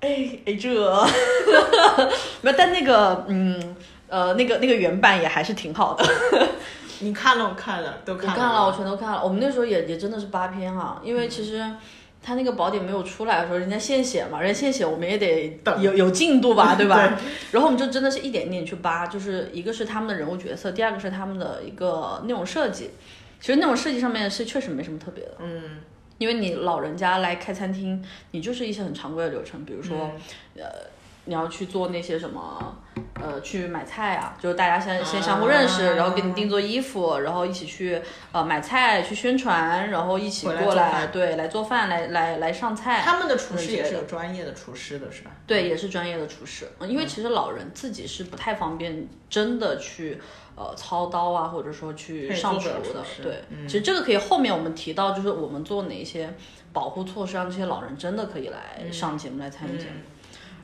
[0.00, 0.68] 哎哎这，
[2.42, 3.76] 没有，但那个嗯
[4.08, 6.04] 呃那个那个原版也还是挺好的。
[7.00, 9.22] 你看了我看了都我看看了，我全都看了。
[9.22, 11.64] 我们那时候也也真的是八篇啊，因为其实
[12.22, 16.96] 他那个宝典没有出来的时候，人家现写嘛，人家现写我们也得等有有进度吧， 对吧？
[17.06, 17.16] 对
[17.52, 22.90] 然后我们就真的是一点一点去扒，就是一个是他们的人物角色，第二个是他们的一个内容设计。
[23.40, 25.62] 其实内容设计上面是确实没什么特别的，嗯，
[26.20, 29.96] 因为你老人家来开餐厅，你就是一些很常规的流程，比如说，
[30.54, 30.62] 嗯。
[30.62, 30.70] 呃，
[31.24, 32.76] 你要去做那些什么，
[33.14, 37.98] 呃，去买菜啊，就是大家先先相互认识，啊然后给你定做衣服，然后一起去
[38.32, 43.00] 呃买菜，去宣传，然后一起过来，对，来做饭，来来来上菜。
[43.02, 45.30] 他们的厨师也是有专业的厨师的，是吧？
[45.46, 50.20] 对，也是专业的厨师，嗯因为其实老人自己是不太方便真的去
[50.60, 56.34] 呃操刀啊，或者说去上厨的对，嗯其实这个可以后面我们提到，就是我们做哪一些
[56.70, 59.92] 保护措施，让这些老人真的可以来上节目、来参与节目。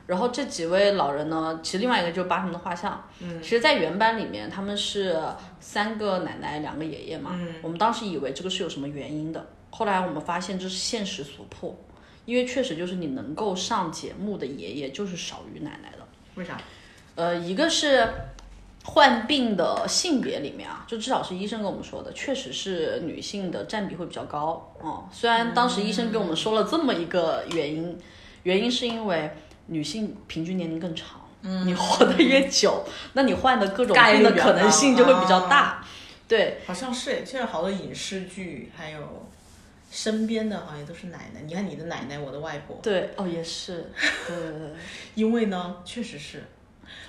[0.05, 3.09] 然后这几位老人呢，其实另外一个就是八他们的画像。
[3.19, 5.19] 嗯，其实，在原版里面他们是
[5.59, 7.31] 三个奶奶，两个爷爷嘛。
[7.33, 11.75] 嗯，我们当时以为这个是有什么原因的，后来我们发现这是现实所迫，
[12.25, 16.07] 因为确实就是你能够上节目的爷爷就是少于奶奶的。
[16.35, 16.57] 为啥？
[17.15, 18.07] 呃，一个是
[18.89, 24.73] 患病的性别里面啊，就至少是医生跟我们说的，确实是女性的占比会比较高。
[24.81, 27.97] 哦、虽然当时医生跟我们说了这么一个原因，
[28.43, 29.31] 原因是因为
[29.67, 35.85] 女性平均年龄更长，嗯，你活得越久， 那你患的各种病的可能性就会比较高大。
[36.27, 39.27] 对，好像是，现在好多影视剧还有
[39.91, 41.41] 身边的好像都是奶奶。
[41.45, 43.91] 你看你的奶奶，我的外婆，对，哦，也是，
[44.27, 44.69] 对对对，
[45.15, 46.43] 因为呢，确实是，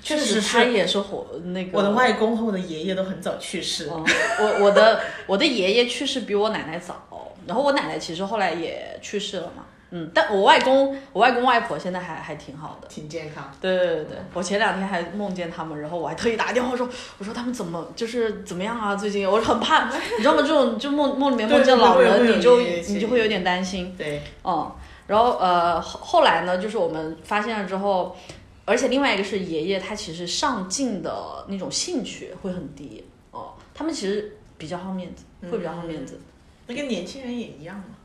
[0.02, 3.88] 确实实他也是活那个我的外公和我的爷爷都很早去世。
[3.88, 4.04] 哦，
[4.40, 6.96] 我我的我的爷爷去世比我奶奶早，
[7.46, 9.64] 然后我奶奶其实后来也去世了嘛。
[9.90, 12.86] 嗯，但我外公我外公外婆现在还还挺好的。
[12.88, 13.50] 挺健康。
[13.58, 16.86] 对对对对，我前两天还梦见他们，然后我还特意打电话说，
[17.16, 18.94] 我说他们怎么就是怎么样啊？
[18.94, 20.42] 最近我很怕，你知道吗？
[20.42, 23.94] 这种就梦梦里面梦见老人，你就你就会有点担心。
[23.96, 24.70] 对，嗯，
[25.06, 28.14] 然后呃后后来呢，就是我们发现了之后，
[28.68, 36.20] 而且另外一个是爷爷他其实上进的那种兴趣会很低哦，他们其实比较好面子，会比较好面子。
[36.66, 37.96] 那跟年轻人也一样嘛，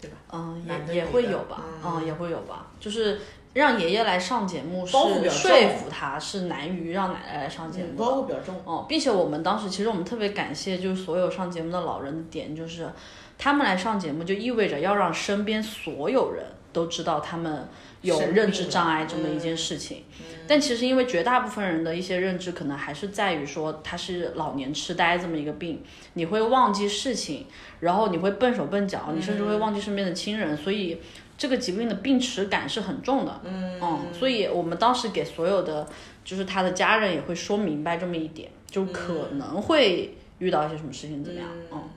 [0.00, 0.16] 对吧？
[0.32, 3.20] 嗯，也也会有吧，嗯嗯，也会有吧，就是
[3.52, 8.04] 让爷爷来上节目是说服他是难于让奶奶来上节嗯，目的。
[8.04, 8.60] 包袱比较重。
[8.64, 12.90] 哦，并且我们当时其实我们特别感谢，就是所有上节目的老人的点，就是
[13.38, 17.68] 他们来上节目，就意味着要让身边所有人都知道他们
[18.02, 20.04] 有认知障碍这么一件事情。
[20.46, 25.82] 但其实因为绝大部分人的一些认知，可能还是在于说他是老年痴呆这么一个病，
[26.14, 27.46] 你会忘记事情，
[27.80, 31.00] 然后你会笨手笨脚，你甚至会忘记身边的亲人，所以。
[31.40, 33.80] 这个疾病的病耻感是很重的，嗯
[34.12, 35.88] 所以我们当时给所有的
[36.22, 41.88] 就是他的家人也会说明白这么一点，就可能会遇到一些什么事情怎么样，嗯，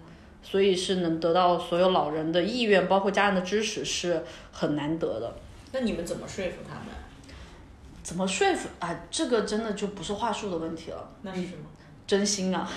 [0.41, 5.35] 所以是能得到所有老人的意愿，包括家人的支持是很难得的。
[5.73, 6.85] 那你们怎么说服他们？
[8.01, 8.97] 怎么说服啊？
[9.09, 11.65] 这个真的就不是话术的问题了，那是什么？
[12.05, 12.69] 真心啊，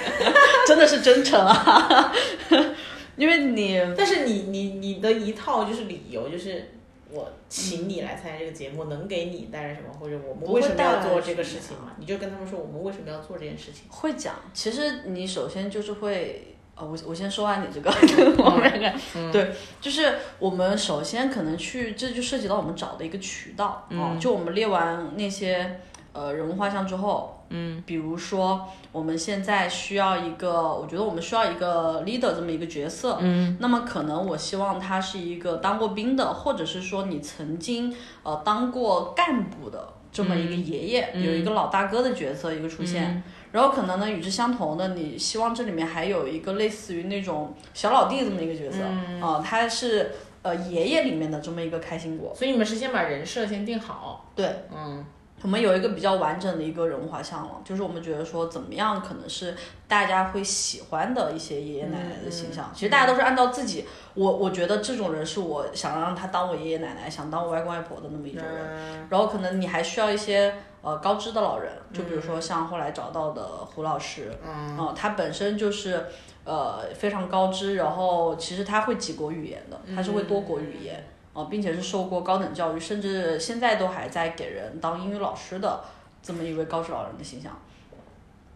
[0.66, 2.12] 真的是真诚啊，
[3.16, 6.72] 因为你 但是你你你的一套就是理由，就是
[7.10, 11.92] 我请你来参加这个节目，能给你带来什么，或者我们为什么要做这个事情嘛？
[11.98, 13.82] 你就跟他们说我们为什么要做这件事情。
[13.90, 17.90] 会讲，其实你首先就是会，呃，我我先说完你这个，
[18.42, 25.80] 我们两个，对，就是我们首先可能去，这就涉及到我们找的一个渠道，嗯、就我们列完那些
[26.14, 43.22] 呃人物画像之后，嗯，比如说我们现在需要一个，我觉得我们需要一个 leader 这么一个角色，嗯，那么可能我希望他是一个当过兵的，或者是说你曾经呃当过干部的这么一个爷爷，有一个老大哥的角色一个出现。
[43.52, 48.82] 然后可能呢，与之相同的，你希望这里面还有一个类似于那种小老弟这么一个角色，
[49.24, 52.32] 啊、他是呃爷爷里面的这么一个开心果。
[52.34, 54.30] 所以你们是先把人设先定好。
[54.36, 55.04] 对，嗯，
[55.42, 59.56] 我们有一个比较完整的一个人物画像了，就是我们觉得说怎么样可能是
[59.88, 62.70] 大家会喜欢的一些爷爷奶奶的形象。
[62.72, 63.84] 其实大家都是按照自己，
[64.14, 68.54] 我我觉得这种人是我想让他当我爷爷奶奶，想当我外公外婆的那么一种人。
[68.54, 76.06] 嗯然后可能你还需要一些呃高知的老人，就比如说像后来找到的胡老师，嗯、他本身就是
[76.44, 85.80] 呃非常高知，然后其实他会几国语言的，他是会多国语言，呃，并且是受过高等教育，甚至现在都还在给人当英语老师的
[86.22, 87.52] 这么一位高知老人的形象。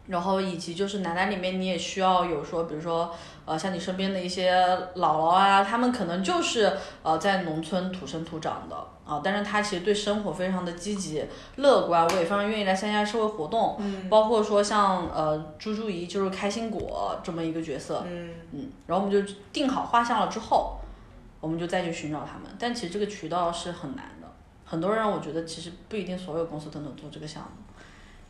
[0.06, 3.10] 然后以及就是奶奶里面，你也需要有说，比如说，
[3.46, 4.54] 呃，像你身边的一些
[4.96, 6.70] 姥姥啊，他们可能就是
[7.02, 8.76] 呃在农村土生土长的
[9.06, 11.22] 啊、但是他其实对生活非常的积极
[11.56, 20.78] 乐观，我也非常愿意来参加社会活动，嗯，包括说像呃猪猪姨就是开心果这么一个角色，嗯嗯，然后我们就定好画像了之后，
[21.40, 24.28] 我们就再去寻找他们，但其实这个渠道是很难的，
[24.64, 27.48] 很多人我觉得其实不一定所有公司都能做这个项目。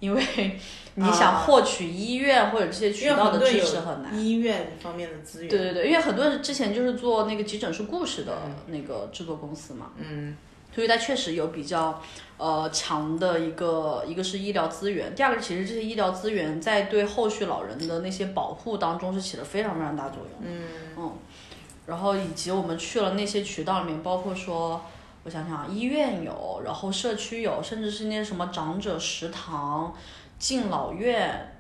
[0.01, 0.21] 因为
[0.97, 5.49] 你想获取医院或者这些渠道的支持很难，医院方面的资源。
[5.49, 10.37] 对对对，因为很多人之前就是做那个急诊室故事的那个制作公司嘛，嗯
[10.75, 12.03] 所以它确实有比较
[12.37, 20.31] 呃强的一个，一个是医疗资源，第二个其实这些医疗资源在对后续老人的那些保护当中是起了非常非常大作用。
[20.43, 21.13] 嗯嗯，
[21.87, 24.81] 然后以及我们去了那些渠道里面，包括说，
[25.23, 29.95] 我想想啊，医院有，然后社区有，甚至是那些什么长者食堂、
[30.39, 31.55] 敬老院，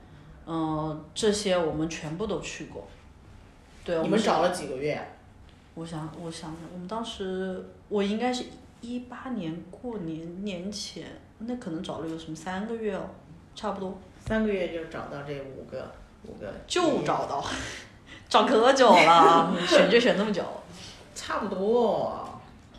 [0.46, 2.86] 嗯、这些我们全部都去过。
[3.84, 5.00] 对，你们找了几个月？
[5.74, 8.44] 我想，我想想，我们当时我应该是
[8.84, 11.06] 一八年过年年前，
[11.38, 13.08] 那可能找了有什么三个月哦，
[13.54, 15.90] 差不多三个月就找到这五个
[16.24, 17.42] 五个，就找到，
[18.28, 20.44] 找可久了， 选就选那么久。
[21.14, 22.28] 差不多，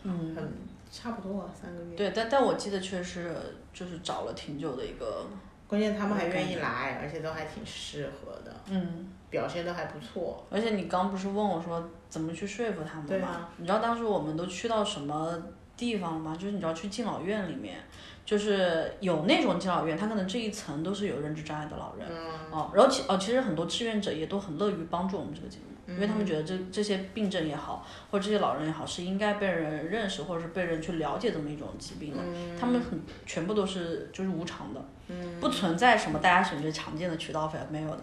[0.04, 0.52] 嗯，很
[0.92, 1.96] 差不多三个月。
[1.96, 3.34] 对，但但我记得确实
[3.72, 5.26] 就是找了挺久的一个，
[5.66, 10.44] 关键他们还愿意来，而且都还挺适合的，嗯，表现都还不错。
[10.50, 13.48] 而且你刚不是问我说怎么去说服他们吗？
[13.56, 15.42] 你知道当时我们都去到什么
[15.76, 16.36] 地方了吗？
[16.38, 17.76] 就是你知道去敬老院里面，
[18.24, 25.64] 就是有那种敬老院，他可能这一层都是有认知障碍的老人，嗯哦，然后其哦其实很多志愿者也都很乐于帮助我们这个节目。
[25.88, 32.18] 因为他嗯们觉得这这些病症也好，或者这些老人也好，是应该被人认识或者是被人去了解这么一种疾病的。
[32.20, 34.84] 嗯他们很全部都是就是无偿的，
[35.40, 37.98] 不存在什么大家选择常见的渠道费，没有的。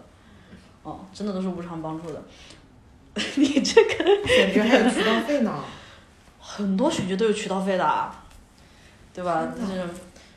[0.82, 2.22] 哦，真的都是无偿帮助的。
[3.36, 5.62] 你这个感觉还有渠道费呢。
[6.46, 8.14] 很多选举都有渠道费的啊，
[9.14, 9.48] 对吧？
[9.56, 9.80] 但是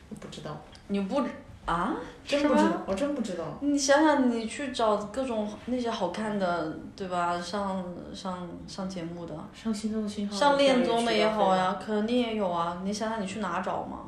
[0.10, 1.22] 我不知道，你不
[1.65, 1.93] 啊？
[2.26, 3.43] 真不知道，我真不知道。
[3.60, 7.39] 你想想，你去找各种那些好看的，对吧？
[7.41, 12.82] 上上上节目的，上心动的信号，上恋综的也好呀，肯定也有啊。
[12.86, 14.00] 你想想，你去哪找嘛？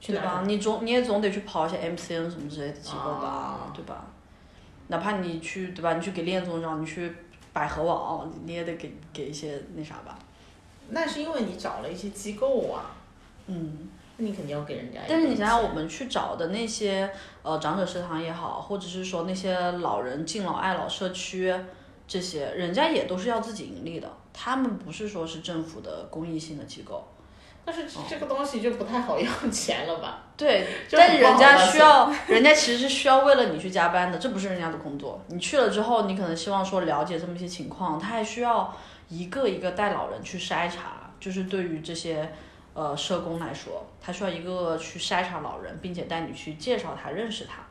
[0.00, 0.42] 对吧？
[0.46, 4.04] 你总你也总得去跑一些 MCN 什么之类的机构吧，啊对吧？
[4.88, 5.94] 哪怕你去对吧？
[5.94, 7.12] 你去给恋综找，你去
[7.52, 10.18] 百合网，你也得给给一些那啥吧。
[10.88, 12.96] 那是因为你找了一些机构啊，
[13.46, 15.00] 嗯，那你肯定要给人家。
[15.08, 17.10] 但是你想想，我，们去找的那些
[17.42, 21.54] 呃长者食堂也好，或者是说那些老人敬老爱老社区
[22.06, 27.06] 这些，人家也都是要自己盈利的，他们不是说是政府的公益性的机构。
[27.64, 30.22] 但是这个东西就不太好要钱了吧？
[30.38, 35.20] 对，但是人家需要， 人家其实是需要为了你去加班的，这不是人家的工作。
[35.26, 38.74] 你去了之后，你可能希望说了解这么一些情况，他还需要
[39.08, 42.30] 一个一个带老人去筛查，就是对于这些
[42.74, 47.62] 呃社工来说，他需要一个个去筛查老人，并且带你去介绍他、认识他。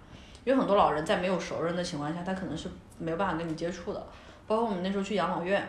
[0.43, 4.07] 因为很多老人在没有熟人的情况下，他可能是没有办法跟你接触的。
[4.47, 5.67] 包括我们那时候去养老院，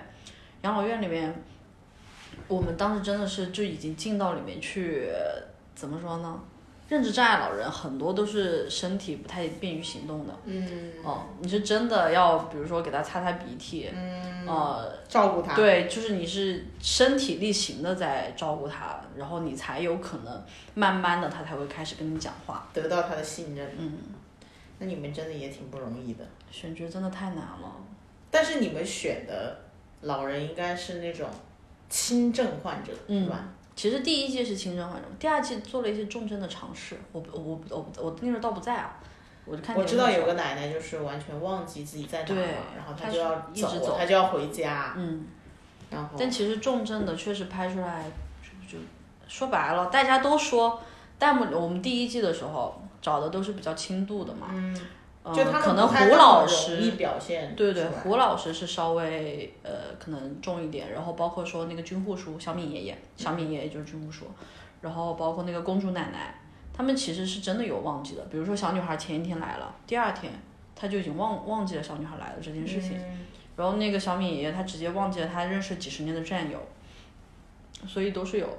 [0.63, 1.35] 养老院里面，
[2.47, 5.11] 我们当时真的是就已经进到里面去，
[5.75, 6.41] 怎么说呢？
[6.89, 22.67] 认知障碍老人很多都是身体不太便于行动的，嗯，哦，你是真的要，比如说给他擦擦鼻涕，嗯，呃，照顾他。，对，就是你是身体力行的在照顾他，然后你才有可能慢慢的他才会开始跟你讲话。
[22.73, 23.69] 得到他的信任。
[23.77, 23.99] 嗯，
[24.79, 26.25] 那你们真的也挺不容易的。
[26.51, 27.71] 选角真的太难了。
[28.31, 29.59] 但是你们选的
[30.01, 31.29] 老人应该是那种
[31.91, 33.49] 轻症患者，嗯是吧？
[33.79, 36.99] 其实第一季是轻症患者，第二季做了一些重症的尝试。
[37.13, 38.97] 我不我我我我那时候倒不在啊，
[39.45, 42.43] 我就看我知道有个奶奶就是完全忘记自己在哪了，
[42.77, 45.29] 然后她她就要一直走她就要回家，嗯。
[45.91, 48.05] 然后但其实重症的确实拍出来，
[48.43, 48.85] 就就
[49.29, 50.83] 说白了，大家都说
[51.17, 54.81] 弹幕我们第一季的时候找的都是比较轻度的嘛，嗯，嗯，
[55.35, 64.27] 就他可能胡老师，表现对对，胡老师是稍微呃可能重一点，然后包括说那个军户叔小敏爷爷，小敏爷爷就是军户叔，
[64.81, 66.35] 然后包括那个公主奶奶，
[66.73, 70.33] 他们其实是真的有忘记的，比如说小女孩前一天来了，第二天
[70.75, 72.99] 他就已经忘忘记了小女孩来了这件事情。
[72.99, 73.27] 嗯
[73.59, 76.57] 然后那个小敏爷爷他直接忘记了他认识几十年的战友，
[77.89, 78.59] 所以都是有的。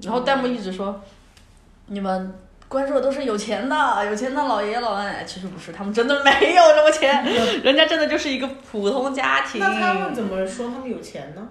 [0.00, 0.98] 然后弹幕一直说，
[1.88, 2.34] 你们
[2.74, 7.24] 关注的都是有钱的，有钱的老爷爷老奶奶，其实不是，他们真的没有什么钱，
[7.62, 9.60] 人家真的就是一个普通家庭。
[9.60, 11.48] 那他们怎么说他们有钱呢？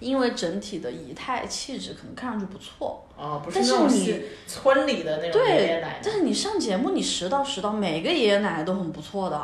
[0.00, 9.38] 因为整体的仪态气质可能看上去不错，哦，不是但是你那种是村里的那种爷爷奶奶，但是你上节目，你拾到拾到，每个爷爷奶奶都很不错的，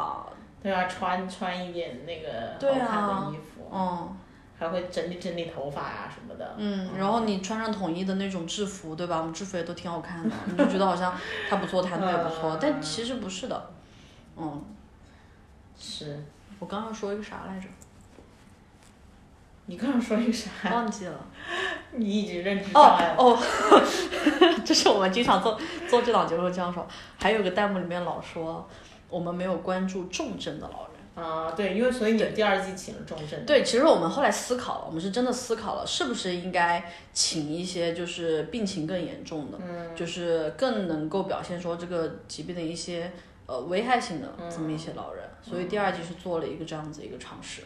[0.63, 4.17] 对啊，穿穿一点那个好看啊的衣服，嗯。
[4.61, 6.55] 还会整理整理头发呀、什么的。
[6.59, 9.17] 嗯，然后你穿上统一的那种制服，对吧？
[9.17, 11.19] 我们制服也都挺好看的， 你就觉得好像
[11.49, 13.71] 他不错，态度也不错，但其实不是的。
[14.37, 14.63] 嗯，
[15.79, 16.23] 是
[16.59, 17.67] 我刚刚说一个啥来着？
[19.65, 20.51] 你刚刚说一个啥？
[20.71, 21.19] 忘记了。
[21.93, 23.15] 你一直认知障哦碍。
[23.17, 23.39] 哦，
[24.63, 26.87] 这是我们经常做做这档节目这样说。
[27.19, 28.69] 还有个弹幕里面老说
[29.09, 30.90] 我们没有关注重症的老人。
[31.15, 33.45] 啊，对，因为所以你们第二季请了重症。
[33.45, 43.13] 对，其实我们后来思考了，我们是真的思考了，是不是应该请一些就是病情更严重的，嗯，就是更能够表现说这个疾病的一些
[43.47, 47.63] 呃危害性的这么一些老人，所以第二季是做了一个这样子一个尝试。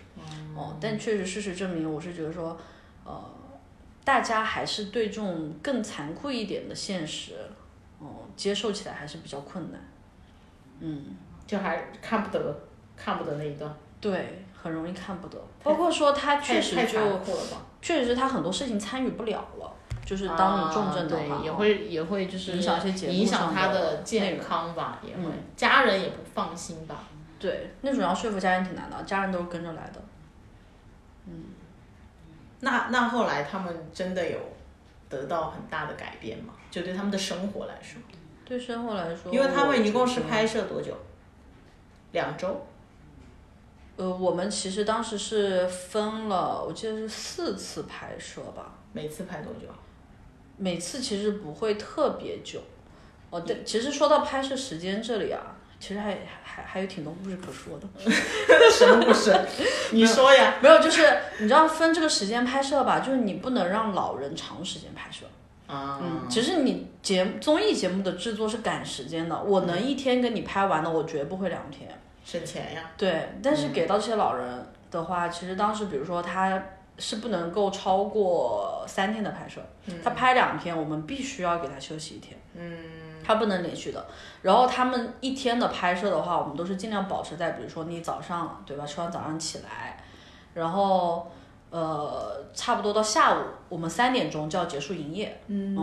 [0.56, 2.56] 哦，但确实事实证明，我是觉得说，
[3.04, 3.22] 呃，
[4.04, 7.34] 大家还是对这种更残酷一点的现实，
[7.98, 9.80] 哦、接受起来还是比较困难。
[10.80, 11.04] 嗯，
[11.46, 12.56] 就还看不得，
[12.96, 15.38] 看不得那一段，对，很容易看不得。
[15.62, 17.62] 包括说他确实太了吧？
[17.82, 19.72] 确实是他很多事情参与不了了，
[20.04, 27.04] 就是当你重症的话，也哦会也会就是影响一些节目影响他的的健康吧，也会嗯家人也不放心吧。
[27.38, 30.00] 对那种要说服家人挺难的，家人都是跟着来的。
[31.26, 31.44] 嗯
[32.60, 34.38] 那那后来他们真的有
[35.10, 36.54] 得到很大的改变吗？
[36.70, 38.00] 就对他们的生活来说，
[38.46, 40.96] 对生活来说，因为他们一共是拍摄多久？
[42.12, 42.66] 两周。
[43.96, 49.68] 呃，我们其实当时是分了，我记得是四次拍摄吧，每次拍多久？
[50.56, 52.60] 每次其实不会特别久。
[53.30, 57.86] 哦，对，其实说到拍摄时间这里啊，其实还还还有挺多故事可说的。
[58.70, 59.32] 什么故事？
[59.92, 60.54] 你说呀。
[60.60, 61.02] 没有，就是
[61.38, 65.24] 你知道分这个时间拍摄吧，就是你不能让老人长时间拍摄。
[65.66, 71.88] 啊、嗯，其实你节综艺节目的制作是赶时间的，我能一天跟你拍完的，我绝不会两天。
[72.24, 72.90] 省钱呀。
[72.96, 76.62] 对，但是给到这些老人的话，其实当时比如说他
[76.98, 79.60] 是不能够超过三天的拍摄，
[80.02, 82.38] 他拍两天，我们必须要给他休息一天。
[82.54, 82.78] 嗯，
[83.24, 84.06] 他不能连续的。
[84.42, 90.00] 然后他们一天的拍摄的话，我们都是尽量保持在，比如说你早上对吧，吃完早上起来，
[90.54, 91.30] 然后
[91.70, 95.40] 呃差不多到下午，我们三点钟就要结束营业。
[95.48, 95.74] 嗯。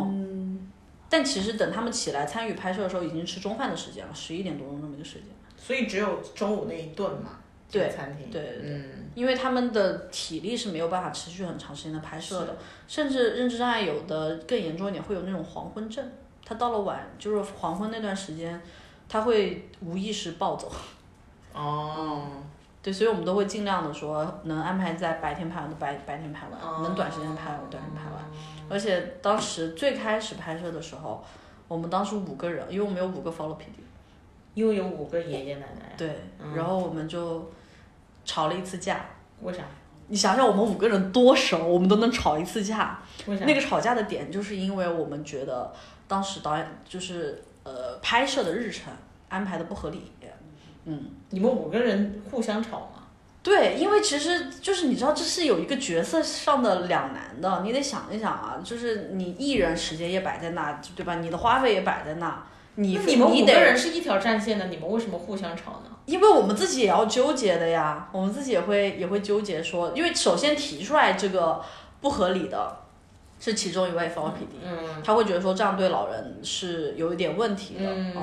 [1.12, 5.26] 但其实等他们起来参与拍摄的时候，已经吃中饭的时间了，十一点多钟那么一个时间。
[5.58, 7.32] 所以只有中午那一顿嘛，
[7.70, 12.56] 对餐厅，对对对，嗯因为他们的体力是没有办法持续很长时间的拍摄的，
[12.88, 16.10] 甚至认知障碍有的更严重一点，会有那种黄昏症。
[16.46, 18.62] 他到了晚就是黄昏那段时间，
[19.10, 20.72] 他会无意识暴走。
[21.54, 22.26] 哦，
[22.82, 28.24] 对，所以我们都会尽量的说，能安排在白天拍完的白白天拍完，哦能短时间拍完短时间拍完。
[28.72, 31.22] 而且当时最开始拍摄的时候，
[31.68, 33.66] 我们当时五个人，因为我们有五个 follow PD，
[34.54, 36.16] 因为有五个爷爷奶奶，对，
[36.56, 37.52] 然后我们就
[38.24, 39.06] 吵了一次架。
[39.42, 39.64] 为啥？
[40.08, 43.00] 你想想，我们五个人多熟，我们都能吵一次架。
[43.28, 43.46] 为啥？
[43.46, 45.74] 那个吵架的点，就是因为我们觉得
[46.08, 48.94] 当时导演就是呃拍摄的日程
[49.30, 50.12] 安排的不合理。
[50.84, 53.01] 嗯，你们五个人互相吵吗？
[53.44, 61.16] 对，因为其实就是你知道，这是有一个角色上的两难的，你得想一想啊，就是你艺人时间也摆在那，对吧？
[61.16, 62.44] 你的花费也摆在那，
[62.76, 65.90] 你那你们五个人是一条战线的，你们为什么互相吵呢？
[66.06, 71.64] 因为我们自己也要纠结的呀，我们自己也会也会纠结说，因为首先提出来这个
[72.00, 72.78] 不合理的，
[73.40, 78.22] 是其中一位 follow PD，嗯，他会觉得说这样对老人是有一点问题的，嗯哦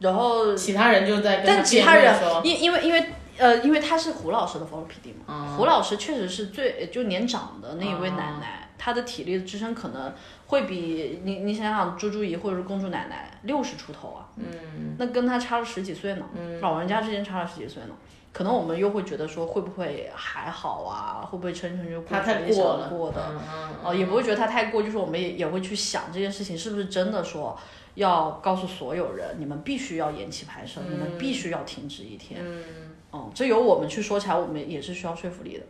[0.00, 3.04] 然后其他人就在跟但其他人因因为因为
[3.40, 10.12] 呃，因为他是胡老师的 follow PD 嘛，嗯胡老师确实是最就年长的那一位哦奶奶，她的体力的支撑可能
[10.46, 16.26] 会比你你想想猪猪姨或者是公主奶奶六十出头啊，嗯，那跟她差了十几岁呢，
[16.60, 17.90] 老人家之间差了十几岁呢。
[18.32, 21.26] 可能我们又会觉得说会不会还好啊？
[21.28, 23.26] 会不会撑撑就过他太去也想过了，过的？
[23.28, 27.58] 嗯嗯哦，也不会觉得他太过，就是我们也也会去想这件事情是不是真的说
[27.96, 32.40] 要告诉所有人，你们必须要延期拍摄，你们必须要停止一天。
[32.40, 32.62] 嗯，
[33.10, 35.64] 哦，这由我们去说起来，我们也是需要说服力的。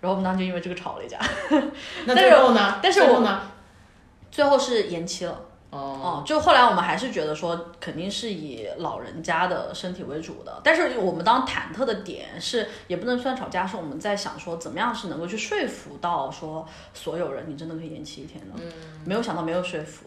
[0.00, 1.18] 然后我们当时就因为这个吵了一架，
[2.06, 2.80] 那但是最后呢？
[2.82, 3.42] 但是我最后呢？
[4.30, 5.44] 最后是延期了。
[5.70, 10.60] 哦，哦，就后来我们还是觉得说，肯定是以老人家的身体为主的。
[10.64, 18.54] 但是我们当忐忑的点是，也不能算吵架，是我们在想说，怎么样是能够去说服到说所有人，你真的可以延期一天的。
[18.56, 18.72] 嗯，
[19.04, 20.06] 没有想到没有说服，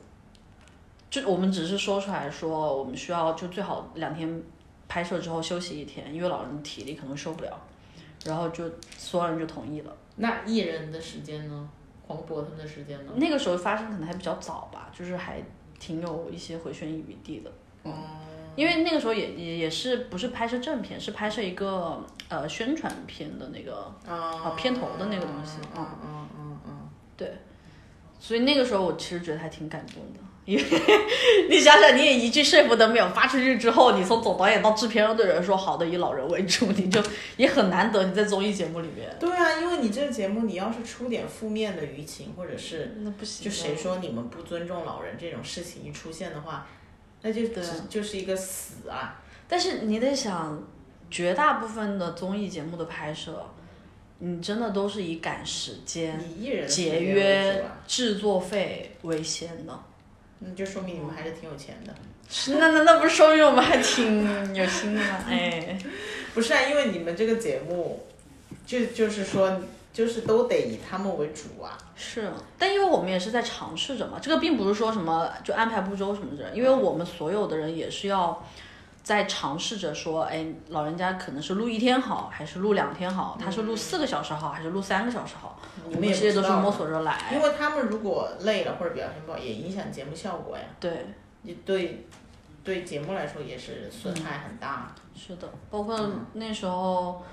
[1.11, 4.41] 就我们只是说出来说，我们需要就最好两天
[4.91, 7.57] 拍摄之后休息一天，因为老人体力可能受不了。
[8.25, 9.95] 然后就所有人就同意了。
[10.17, 11.69] 那艺人的时间呢？
[12.05, 13.13] 黄渤他们的时间呢？
[13.15, 15.41] 那个时候发生可能还比较早吧，就是还
[15.79, 17.49] 挺有一些回旋余地的。
[17.83, 17.93] 哦，
[18.57, 27.31] 因为那个时候也也也是不是拍摄正片，是拍摄一个呃宣传片的那个啊片头的那个东西嗯嗯嗯嗯，对，
[28.19, 30.19] 所以那个时候我其实觉得还挺感动的，
[30.51, 30.63] 因为
[31.49, 37.01] 你想想，你也一句说服都没有，发出去之后，你从总导演到制片人的人说好的以老人为主，你就
[37.37, 46.67] 也很难得你在综艺节目里面，对啊，因为你这个节目，你要是出点负面的舆情，或者是那不行，就谁说你们不尊重老人这种事情一出现的话，
[47.21, 49.21] 那就得就是一个死啊。
[49.47, 50.63] 但是你得想，
[51.09, 53.45] 绝大部分的综艺节目的拍摄，
[54.19, 56.17] 你真的都是以赶时间。
[56.37, 59.77] 以艺人节约制作费为先的。
[60.41, 61.93] 那就说明你们还是挺有钱的。
[62.29, 65.25] 是那那那不是说明我们还挺有心的吗？
[65.29, 65.77] 哎，
[66.33, 68.07] 不是啊，因为你们这个节目，
[68.65, 69.61] 就就是说，
[69.91, 71.77] 就是都得以他们为主啊。
[71.95, 78.43] 是，但因为我们也是在尝试着嘛，这个并不是说什么就安排不周什么的，因为我们所有的人也是要
[79.03, 87.17] 在尝试着说，哎，老人家可能是录一天好，还是录两天好，他是录四个小时好，还是录三个小时好，我们这些都是摸索着来。
[87.33, 90.63] 因为他们如果累了或者表现不好，也影响节目效果呀。
[90.79, 91.07] 对，
[91.41, 92.05] 你对，
[92.63, 94.93] 对节目来说也是损害很大。
[95.15, 95.99] 是的，包括
[96.33, 97.23] 那时候，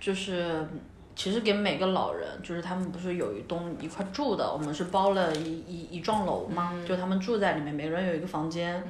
[0.00, 0.66] 就是
[1.14, 8.82] 其实给每个老人，就是他们不是有一栋一块住的，我们是包了一一一幢楼嘛，就他们住在里面，每个人有一个房间。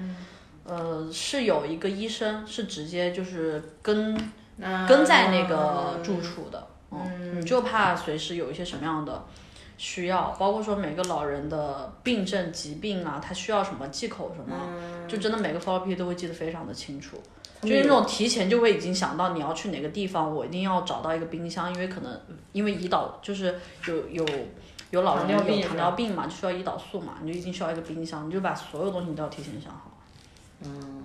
[0.73, 4.17] 呃，是有一个医生是直接就是跟
[4.57, 9.23] 那跟在那个住处的，嗯，你就怕随时有一些什么样的
[9.77, 14.57] 需要，包括说每个老人的病症、疾病啊，他需要什么忌口什么，
[15.07, 17.19] 就真的每个 follow P 都会记得非常的清楚。
[17.61, 22.21] 就是那种提前就会已经想到你要去哪个地方，我一定要找到一个冰箱，因为可能
[22.53, 23.55] 因为胰岛就是
[23.87, 24.27] 有有
[24.91, 29.92] 有老人糖尿病有糖尿病嘛，就需要胰岛素嘛，你就一定需要一个冰箱，你就把所有东西你都要提前想好。
[30.65, 31.05] 嗯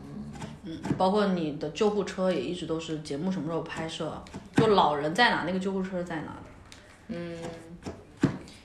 [0.66, 4.12] 嗯包括你的救护车也一直都是节目什么时候拍摄，
[4.56, 6.36] 就老人在哪，那个救护车在哪
[7.08, 7.38] 嗯。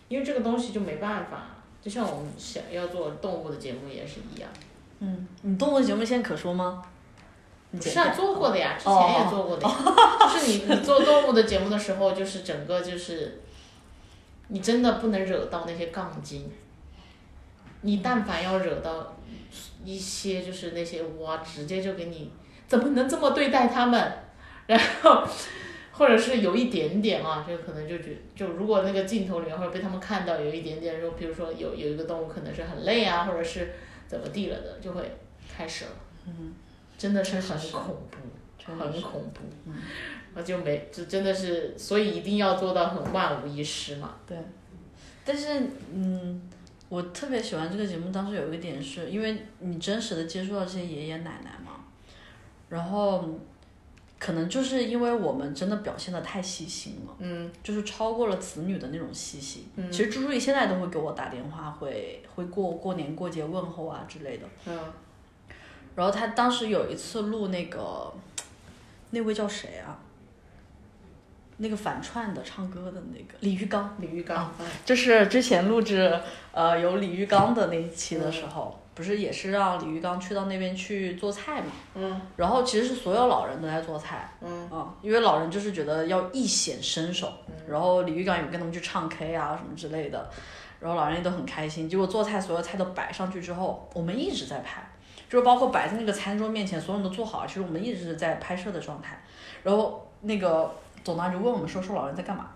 [0.09, 1.47] 因为这个东西就没办法，
[1.81, 4.51] 就像我们想要做动物的节目也是一样。
[4.99, 6.83] 嗯，你动物节目现在可说吗？
[7.71, 9.75] 你不是啊，做过的呀，之前也做过的呀。
[10.35, 13.41] 就是你你做动物的节目的时候，就是整个就是，
[14.49, 16.51] 你真的不能惹到那些杠精。
[17.81, 19.17] 你但凡要惹到
[19.85, 22.31] 一些就是那些哇，直接就给你
[22.67, 24.13] 怎么能这么对待他们？
[24.67, 25.27] 然后
[25.91, 33.73] 或者是有一点点啊，就可能就觉就如果那个镜头里面或者被他们看到有一点点，就比如说有有一个动物可能是很累啊，或者是
[34.07, 35.17] 怎么地了的，就会
[35.55, 35.91] 开始了。
[36.27, 36.55] 嗯，
[36.97, 38.19] 真的是很恐怖。
[38.65, 39.41] 很恐怖，
[40.35, 44.15] 那就没就真的是，所以一定要做到很万无一失嘛。
[44.25, 44.39] 对，
[45.25, 45.49] 但是
[45.93, 46.41] 嗯，
[46.93, 51.81] 我特别喜欢这个节目，当时有一个点是因为你真实的接触到这些爷爷奶奶嘛，
[52.69, 53.27] 然后
[54.19, 59.65] 可能就是因为我们真的表现的太细心了，嗯，就是超过了子女的那种细心。
[59.91, 64.47] 其实朱朱怡现在都会给我打电话，会会过过年过节问候啊之类的。
[64.67, 64.79] 嗯，
[65.97, 68.13] 然后他当时有一次录那个，
[69.13, 69.99] 那位叫谁啊？
[71.59, 76.19] 那个反串的唱歌的那个李玉刚，李玉刚，嗯就是之前录制
[76.53, 81.73] 呃有李玉刚的那一期的时候，不是也是让李玉刚去到那边去做菜嘛？
[81.95, 87.33] 嗯，然后其实是所有老人都在做菜，嗯啊，因为老人就是觉得要一显身手，
[87.69, 90.29] 然后李玉刚也跟他们去唱 K 啊什么之类的，
[90.81, 91.89] 然后老人也都很开心。
[91.89, 94.83] 结果做菜所有菜都摆上去之后，我们一直在拍，
[95.29, 99.23] 就是包括摆在那个餐桌面前，所有人都做好，其实我们一直是在拍摄的状态。
[99.63, 100.75] 然后那个
[101.05, 102.49] 总导演就问我们说说老人在干嘛，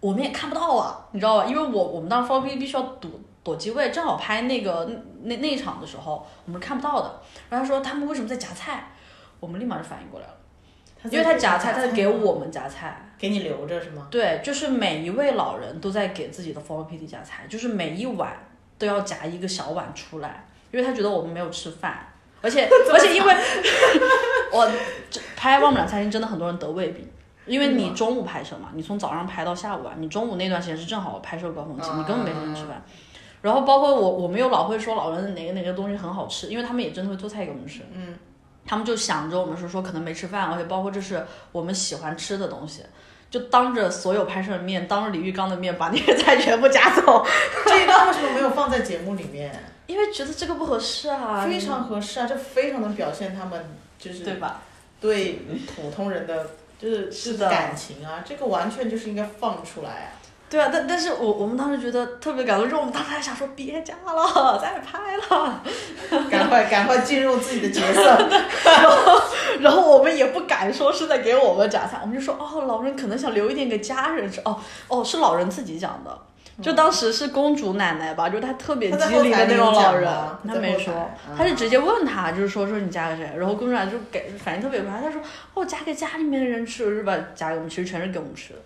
[0.00, 1.44] 我们也看不到啊，你知道吧？
[1.46, 3.10] 因为我我们当时 f o r 必须要躲
[3.44, 4.88] 躲机位，正好拍那个
[5.22, 7.20] 那那一场的时候，我们是看不到的。
[7.50, 8.92] 然后他说他们为什么在夹菜，
[9.40, 10.34] 我们立马就反应过来了，
[11.10, 13.08] 因为他夹菜，他在给我们夹菜。
[13.18, 14.08] 给你留着是吗？
[14.10, 18.36] 对，就是每一位老人都在给自己的 f o r PD 夹菜，就是每一碗
[18.78, 22.04] 都要夹一个小碗出来，因为他觉得我们没有吃饭，
[22.40, 23.32] 而且 而且因为
[24.52, 24.68] 我
[25.08, 27.08] 这拍《忘不了餐厅》真的很多人得胃病。
[27.46, 32.82] 因为你中午拍摄嘛，你从早上拍到下午啊，你中午那段时间是正好拍摄高峰期，你根本没时间吃饭。
[33.40, 37.80] 然后包括我，我们又老会说老人哪个哪个东西很好吃，因为他们也真的会做菜给我们吃。
[37.92, 38.16] 嗯，
[38.64, 42.82] 他们就想着我们是说可能没吃饭，而且包括这是我们喜欢吃的东西，
[43.28, 47.26] 就当着所有拍摄的面，当着李玉刚的面把那些菜 全部夹走，
[47.66, 49.52] 这一段为什么没有放在节目里面？
[49.88, 54.60] 因为觉得这个不合适啊，非常合适啊，这非常能表现他们就是对吧？
[55.00, 55.40] 对
[55.74, 56.46] 普通人的
[56.82, 60.18] 就是是的感情啊，这个完全就是应该放出来啊。
[60.50, 65.62] 对啊，但但是我我们当时觉得特别感动，就是我们当时还想说别加了，再拍了。
[66.28, 68.28] 赶快赶快进入自己的角色。
[69.60, 74.42] 然后我们也不敢说是在给我们夹菜，我们就说哦，老人可能想留一点给家人吃。
[74.44, 76.18] 哦哦，是老人自己讲的，
[76.60, 80.08] 就当时是公主奶奶吧，就是她特别机灵的那种老人
[80.46, 85.20] 她没说她是直接问她，就是说说你嫁给谁，然后公主奶奶就给反应特别快，她说
[85.54, 87.16] 哦嫁给家里面的人吃，是吧？
[87.34, 88.58] 嫁给我们，其实全是给我们吃的。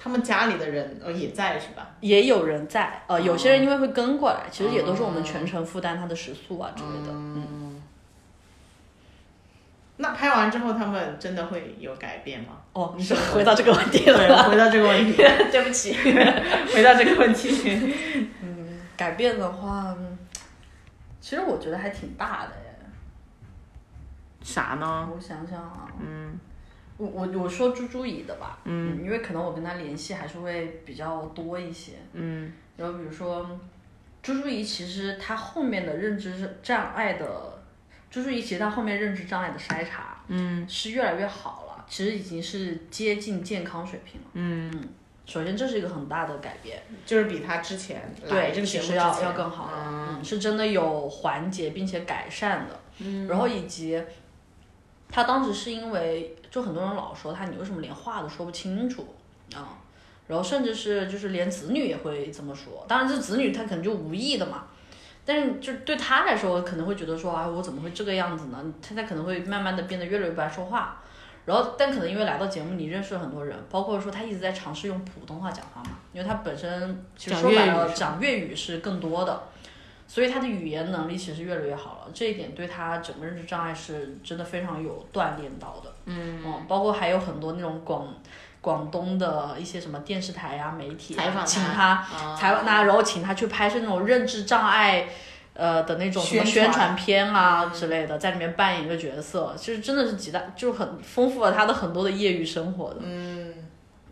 [0.00, 1.88] 他们家里的人呃也在是吧？
[2.00, 7.12] 也有人在，呃，有些人因为会跟过来，其实也都是我们全程负担他的食宿啊之类的。
[7.12, 7.77] 嗯，
[10.00, 12.56] 那拍完之后他们真的会有改变吗？
[12.72, 14.16] 哦，你说 回到这个问题了。
[14.16, 15.16] 对，回到这个问题，
[15.52, 15.92] 对不起。
[16.72, 17.94] 回到这个问题。
[18.42, 20.18] 嗯改变的话，嗯
[21.20, 22.74] 其实我觉得还挺大的耶。
[24.42, 25.08] 啥呢？
[25.14, 26.38] 我想想啊，嗯，
[26.96, 33.44] 我我我说朱朱怡的吧，嗯，因为可能我跟他联系还是会比较多一些，嗯然后比如说
[34.22, 37.57] 朱朱怡，其实她后面的认知障碍的，
[38.10, 44.26] 朱朱怡其实她后面认知障碍的筛查，嗯是越来越好了，其实已经是接近健康水平了。
[44.32, 44.88] 嗯，
[45.26, 54.02] 首先这是一个很大的改变，就是比他之前来对，这个节目要目之前要更好了，嗯嗯，是真的有缓解并且改善的，嗯，然后以及
[55.10, 59.06] 他当时是因为就很多人老说他你为什么连话都说不清楚
[59.54, 59.76] 啊，
[60.26, 64.64] 然后甚至是就是连子女也会这么说，当然这子女他可能就无意的嘛。
[65.28, 68.64] 但是就对他来说，可能会觉得说啊，我怎么会这个样子呢？
[68.80, 71.02] 他他可能会慢慢的变得越来越不爱说话，
[71.44, 79.42] 然后但可能因为来到节目，你认识了很多人，包括说他一直在尝试用普通话讲话嘛，因为他本身其实说白了讲粤语是更多的，
[80.06, 85.92] 所以他的语言能力其实越来越好了，这一点对他整个认知障碍是真的非常有锻炼到的。
[86.06, 88.08] 嗯，包括还有很多那种广
[88.68, 95.08] 广东的一些什么电视台呀、媒体啊采访他请他啊采访他，然后请他去拍摄那种认知障碍。
[95.54, 103.00] 呃的那种什么宣传片啊之类的，在里面扮演一个角色，其实真的是极大，就是很丰富了他的很多的业余生活的。
[103.02, 103.52] 嗯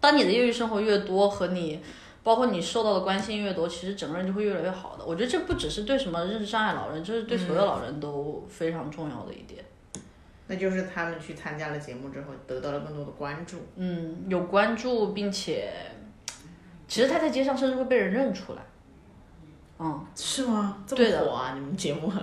[0.00, 1.80] 当你的业余生活越多，和你
[2.24, 5.04] 包括你受到的关心越多，其实整个人就会越来越好的。
[5.07, 9.64] 我觉得这不只是对什么认知障碍老人，这是对所有老人都非常重要的一点。
[10.49, 13.66] 那就是他们去参加了节目之后，得到了更多的关注。
[13.76, 15.72] 嗯，有关注，并且
[16.86, 18.59] 其实他在街上甚至会被人认出来。
[19.78, 20.78] 嗯，是吗？
[20.86, 21.53] 这么火啊！
[21.55, 22.11] 你们节目，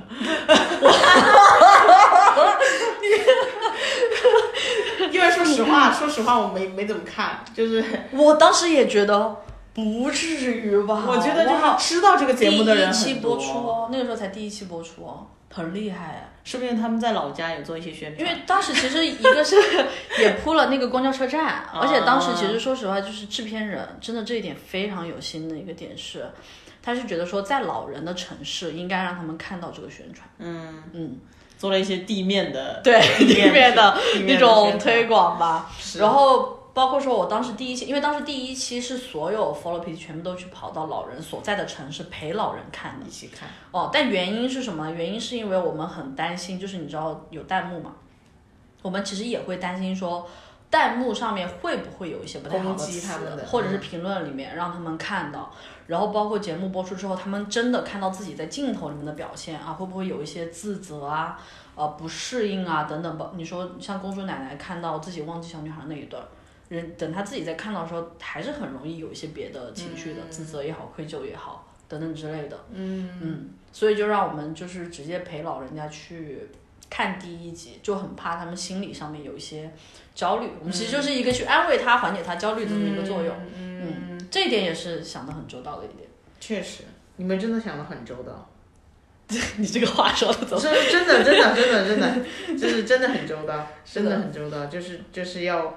[5.12, 9.36] 因为说实话，说实话，我没没怎么看，就是我当时也觉得
[9.72, 11.04] 不至于吧。
[11.08, 16.34] 我觉得就是知道这个节目的人第一期，播出哦，那个时候才第一期播出哦，很厉害啊。
[16.44, 18.20] 说不定他们在老家也做一些宣传。
[18.20, 19.56] 因为当时其实一个是
[20.20, 26.26] 也铺了那个公交车站，而且当时其实说实话，就是制片人真的这一点非常有心的一个点是，
[26.82, 31.18] 他是觉得说在老人的城市应该让他们看到这个宣传，嗯，嗯，
[31.58, 33.98] 做了一些地面的对地面的
[34.28, 36.60] 那种推广吧，然后。
[36.74, 44.90] 包括说，我当时第一期，因为当时第一期是所有 follow P 全部都去跑到老人所在的城市陪老人看的一，起看，哦，但原因是什么？
[44.90, 47.94] 原因是因为我们很担心，就是你知道有弹幕嘛，
[48.82, 50.28] 我们其实也会担心说，
[50.72, 55.54] 弹幕上面会不会有一些不太好的词或者是评论里面让他们看到，
[55.86, 61.40] 然后包括节目播出之后，他们真的看到自己在镜头里面的表现啊，会不会有一些自责啊、
[61.76, 63.30] 呃不适应啊等等吧？
[63.36, 66.26] 你说像公主奶奶看到自己忘记小女孩那一段儿。
[66.70, 72.58] 人等他自己在看到的时候，还是很容易有一些别的情绪的，自责也好，愧疚也好，等等之类的。
[72.74, 76.50] 嗯嗯，所以就让我们就是直接陪老人家去
[76.90, 79.72] 看第一集，就很怕他们心理上面有一些
[80.16, 80.50] 焦虑。
[80.60, 83.36] 我们其实就是一个去安慰他、缓解他焦虑的这么一个作用。
[83.56, 86.08] 嗯，嗯，这一点也是想的很周到的一点。
[86.40, 86.84] 确实，
[87.18, 88.50] 你们真的想的很周到，
[89.58, 90.60] 你这个话说的怎么？
[90.62, 95.74] 真真的真的真的真 的，就是真的很周到，真的很周到，就是就是要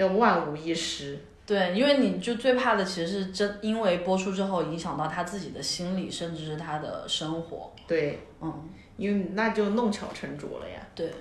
[0.00, 1.18] 要万无一失。
[1.44, 7.72] 对，因为你就最怕的其实是真，因为播出之后影响到他自己的心理，甚至是他的生活。
[7.86, 10.80] 对，嗯，因为那就弄巧成拙了呀。
[10.94, 11.12] 对。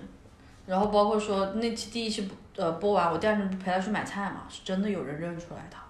[0.65, 5.83] 然后包括说那期第一期呃播完，我第二天不陪他去买菜嘛，是真的有人认出来他。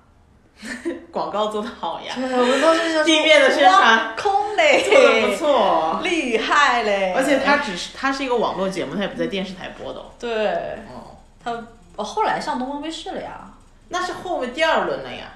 [1.12, 6.00] 广告做得好呀，对，我当时就说地面的宣传空嘞，做的不错。
[6.04, 7.14] 厉害嘞！
[7.14, 10.12] 而且它只是它是一个网络节目，它也不在电视台播的哦。
[10.20, 10.48] 对
[10.94, 11.52] 哦，他
[12.00, 13.52] 哦后来上东方卫视了呀，
[13.90, 15.34] 那是后面第二轮了呀。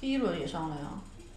[0.00, 0.82] 第一轮也上了呀。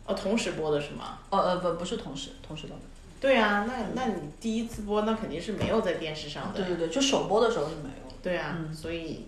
[0.07, 1.19] 哦，同时播的是吗？
[1.30, 2.74] 哦呃不不是同时同时的，
[3.21, 6.59] 对啊，那那你第一次播，那肯定是没有在电视上的。
[6.59, 8.13] 对对对，就首播的时候是没有。
[8.24, 9.28] 对啊，嗯所以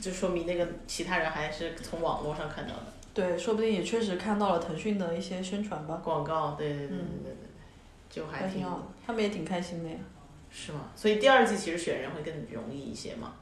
[0.00, 6.52] 就说明那个其他人还是从网络上看到的对，说不定也确实看到了腾讯的一些宣传吧，广告。
[6.58, 7.36] 对对对对嗯对
[8.08, 9.96] 就还挺还挺好的，他们也挺开心的呀。
[10.50, 10.80] 是吗？
[10.96, 13.32] 所以第二季其实选人会更容易一些嘛。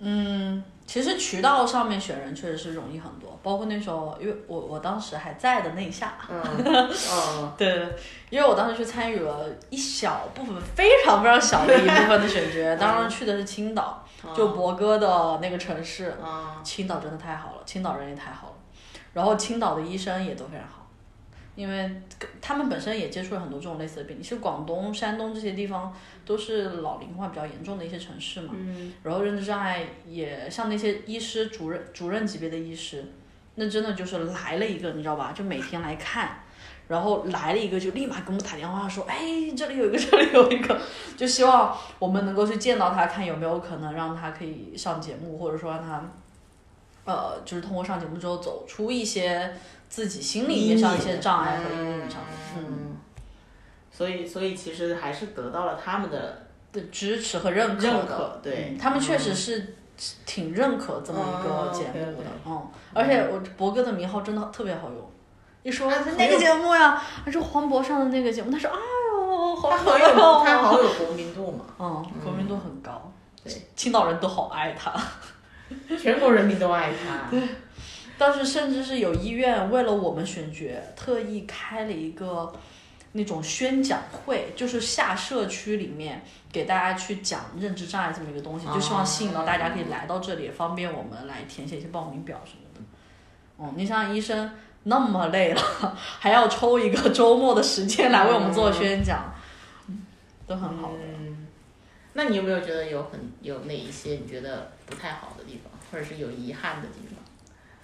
[0.00, 7.88] 嗯，其实渠道上面选人确实是容易很多，包括那时候，因为我我当时还在的那一下，嗯 嗯，对，
[8.30, 14.04] 因为我当时去参与了一小部分，非常非常小的一部分的选角， 当时去的是青岛，
[14.36, 18.54] 就博哥的那个城市，嗯青岛真的太好了，青岛人也太好了，
[19.14, 20.86] 然后青岛的医生也都非常好，
[21.58, 21.90] 因为
[22.40, 24.22] 他们本身也接触了很多这种类似的病例。
[24.22, 25.92] 其实广东、山东这些地方
[26.24, 33.04] 都是老龄化比较严重的一些城市嘛，嗯然后认知障碍也像那些医师、主任、主任级别的医师，
[33.56, 35.32] 那真的就是来了一个，你知道吧？
[35.34, 36.30] 就每天来看。
[36.86, 39.18] 然后来了一个，就立马给我们打电话说，哎，
[39.54, 40.80] 这里有一个，这里有一个，
[41.18, 46.02] 就希望我们能够去见到他，看有没有可能让他可以上节目，或者说让他，
[47.08, 49.56] 呃，就是通过上节目之后走出一些
[49.88, 52.96] 自己心理面上一些障碍和阴影上，面，嗯，
[53.90, 59.74] 所以所以其实还是得到了他们的的支持和认可的认可，对嗯他们确实是
[60.26, 65.10] 挺认可这么一个节目嗯的嗯，而且我博哥的名号真的特别好用。
[65.62, 67.02] 一说啊很哪个节目呀？
[67.24, 70.04] 他说黄渤上的那个节目，他说哎呦，好他可好有
[70.40, 70.82] 爱他好哦。
[70.82, 73.10] 有国民度嘛，嗯，国民度很高，
[73.42, 74.92] 对，青岛人都好爱他。
[76.00, 77.30] 全国人民都爱他。
[78.18, 80.66] 当时甚至是有医院为了我们选角，
[80.96, 82.52] 特意开了一个
[83.12, 92.80] 那种宣讲会，就是下社区里面给大家去讲认知障碍这么一个东西，就希望吸引到大家可以来到这里，方便我们来填写一些报名表什么的。
[93.56, 94.50] 哦，你想想医生
[94.82, 95.62] 那么累了，
[96.18, 99.32] 还要抽一个周末的时间来为我们做宣讲，
[100.44, 100.98] 都很好的。
[100.98, 101.46] 嗯，
[102.14, 107.18] 那你有没有觉得有很有哪一些你觉得不太好的地方，或者是有遗憾的地方？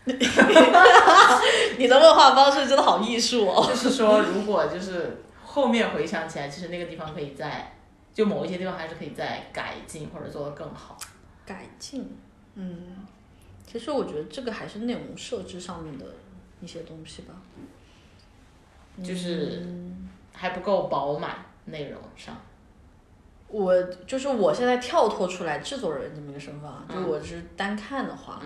[1.78, 3.66] 你的问话方式真的好艺术哦。
[3.66, 7.72] 就是说，如果就是后面回想起来，其实那个地方可以再，
[8.12, 10.98] 就某一些地方还是可以再改进或者做得更好。
[11.46, 12.16] 改进，
[12.54, 13.06] 嗯，
[13.66, 16.04] 其实我觉得这个还是内容设置上面的
[16.60, 17.34] 一些东西吧。
[19.02, 19.66] 就是
[20.32, 22.36] 还不够饱满内容上。
[23.54, 28.42] 我就是我现在跳脱出来制作人这么一个身份啊，就我是单看的话，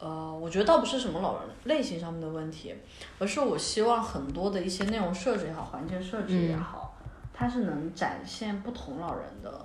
[0.00, 2.74] 呃，我觉得倒不是什么老人类型上面的问题，
[3.20, 6.96] 而是我希望很多的一些内容设置也好，环境设置也好，
[7.32, 9.64] 它是能展现不同老人的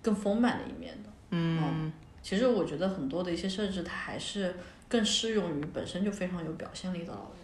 [0.00, 1.10] 更丰满的一面的。
[1.32, 4.56] 嗯其实我觉得很多的一些设置，它还是
[4.88, 7.36] 更适用于本身就非常有表现力的老人。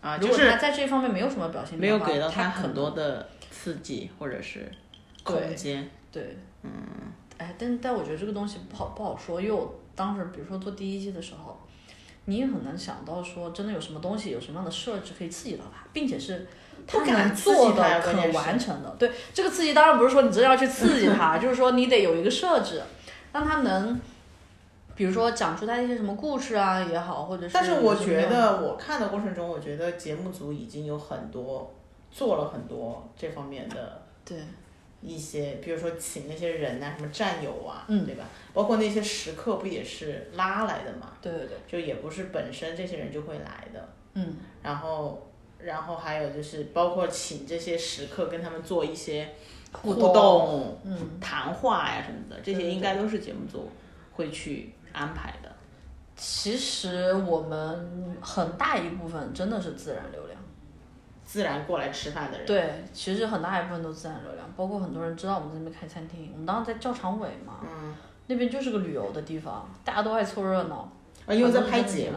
[0.00, 4.70] 啊，如果他在这方面没有什么表现力没有的话，给到他很多的刺激或者是
[5.32, 5.88] 空间。
[6.10, 6.70] 对，嗯，
[7.36, 11.58] 哎，但但我觉得这个东西不好不好说，因为我当时比如说做第一季的时候，
[12.24, 16.46] 你也很难想到说真的有什么东西有什么样的设置可以刺激到他，并且是
[16.86, 18.88] 他不敢能做的可完成的。
[18.98, 22.82] 对，这个刺激当然不是说你真的要去刺激他， 就是说你得有一个设置，
[23.32, 24.00] 让他能。
[24.94, 31.72] 比如说讲出他一些什么故事啊也好，或者是但是我觉得我看的过程中，我觉得节目组已经有很多
[32.10, 34.36] 做了很多这方面的对
[35.00, 38.24] 一些，比如说请那些人呐、什么战友啊，嗯对吧？
[38.52, 41.12] 包括那些食客不也是拉来的嘛？
[41.22, 43.88] 对对对，就也不是本身这些人就会来的。
[44.14, 49.34] 嗯，然后，然后还有就是包括请这些食客跟他们做一些
[49.72, 53.70] 互动动、嗯，谈话呀什么的，这些应该都是节目组
[54.12, 55.52] 会去安排的。
[56.16, 60.27] 其实我们很大一部分真的是自然流量。
[61.28, 67.94] 自然过来吃饭的人，对，其实很大一部分都自然流量，包括很多人知道我们在那边开餐厅，我们当时在教场委嘛，嗯，
[68.28, 70.90] 那边就是个旅游的地方，大家都爱凑热闹。
[71.26, 72.16] 啊，因为在拍节目，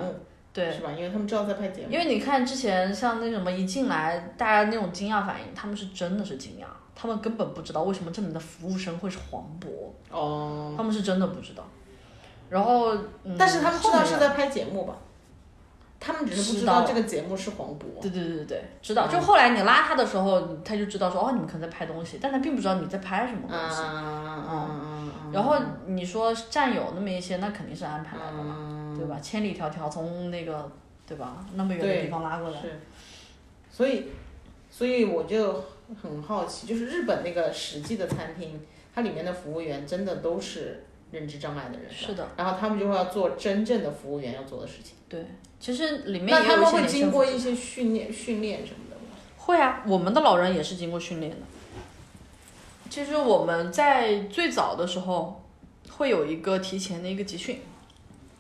[0.54, 0.90] 对，是吧？
[0.90, 6.64] 因为他们知道在拍节目，因为你看之前像那什么一进来，大家那种惊讶反应，他们是真的是惊讶，
[6.96, 9.68] 他们根本不知道为什么这里面的服务生会是黄渤，
[10.10, 11.68] 哦，他们是真的不知道。
[12.50, 14.96] 然后，嗯、但是他们知道是在拍节目吧？
[16.02, 18.02] 他们只是不知知道道这个节目是黄渤。
[18.02, 19.08] 对对对对对，知道。
[19.08, 23.82] 就后来你拉他的时候，他就知道说哦，你们可能在拍东西，但他并不知道你在拍什么东西。
[23.84, 25.32] 嗯嗯嗯嗯。
[25.32, 29.20] 然后你说战友那么一些，那肯定是安排来的嘛，嗯，对吧？
[29.22, 30.70] 千里迢迢从那个，
[31.08, 31.46] 对吧？
[31.54, 32.80] 那么远的地方拉过来，是，
[33.72, 34.08] 所以，
[34.72, 35.64] 所以我就
[36.02, 38.60] 很好奇，就是日本那个实际的餐厅，
[38.96, 44.96] 它里面的服务员真的都是认知障碍的人吧，是的，然后他们就会要做真正的服务员要做的事情。
[45.08, 45.24] 对。
[45.62, 49.16] 其实里面那他们会经过一些训练训练什么的吗？
[49.38, 51.38] 会啊，我们的老人也是经过训练的。
[52.90, 55.42] 其实我们在最早的时候
[55.92, 57.62] 会有一个提前的一个集训，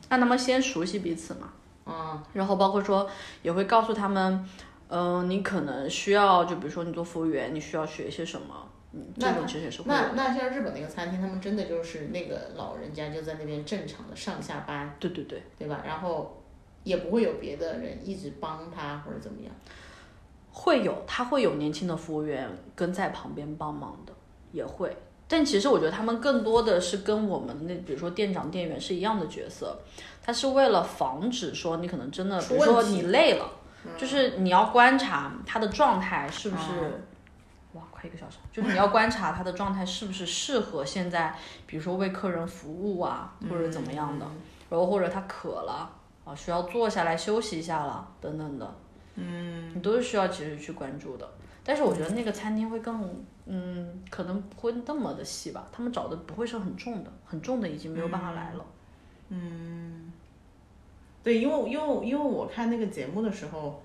[0.10, 1.54] 让他们先熟悉彼此嘛。
[1.86, 3.10] 嗯，然后包括说
[3.44, 4.44] 也会告诉他们，
[4.90, 9.86] 嗯、你可能需要，就比如说你做服务员，你需要学一些什么，嗯，这种其实也是会。
[9.88, 15.82] 那那像日本那个餐厅，他们真的就是那个老人家就在那边正常的上下班，对对对，对吧？
[15.86, 16.41] 然后
[16.84, 19.54] 也不会有别的人一直帮他或者怎么样。
[20.52, 24.14] 会有，他会有年轻的服务员跟在旁边帮忙的，
[24.52, 24.96] 也会。
[25.28, 29.80] 但其实我觉得他们更多的是跟我们那，比如说店长、店员是一样的角色，
[30.22, 33.50] 他是为了防止说你可能真的，比如说你累了，
[33.98, 37.02] 就是你要观察他的状态是不是，
[37.72, 41.34] 哇，快一个小时，就是你要观察他的状态是不是适合现在，
[41.66, 44.26] 比如说为客人服务啊，或者怎么样的，
[44.70, 45.90] 然后或者他渴了
[46.24, 48.76] 啊，需要坐下来休息一下了等等的，
[49.16, 51.30] 嗯，你都是需要其实去关注的。
[51.64, 58.66] 但是我觉得那个餐厅会更，嗯，可能不会那么的细吧，他们找的不会是很重的，很重的已经没有办法来了。
[59.30, 60.12] 嗯
[61.24, 63.82] 对，因为因为因为我看那个节目的时候，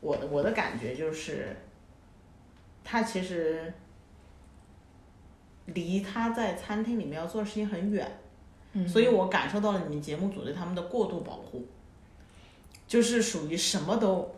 [0.00, 1.56] 我的我的感觉就是，
[2.82, 3.72] 他其实
[5.66, 8.20] 离他在餐厅里面要做的事情很远，
[8.86, 11.66] 所以我感受到了你们节目组对他们的过度保护，
[12.86, 14.34] 就是属于什么都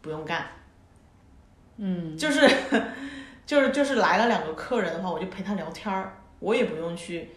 [0.00, 0.46] 不用干，
[1.76, 2.48] 嗯， 就是
[3.46, 7.30] 就是就是来了两个客人的话，我就陪他聊天儿，我也不用去。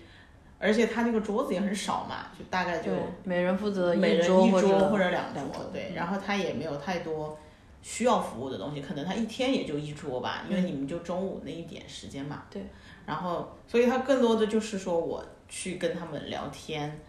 [0.58, 2.90] 而且他那个桌子也很少嘛，就大概就，
[3.24, 7.38] 每人负责每人一桌或者两桌，对，然后他也没有太多
[7.82, 12.44] 需要服务的东西，可能他一天也就一桌吧，因为你们就中午那一点时间嘛。
[12.50, 12.66] 对。
[13.06, 17.00] 然后，所以他更多的就是说我去跟他们聊天，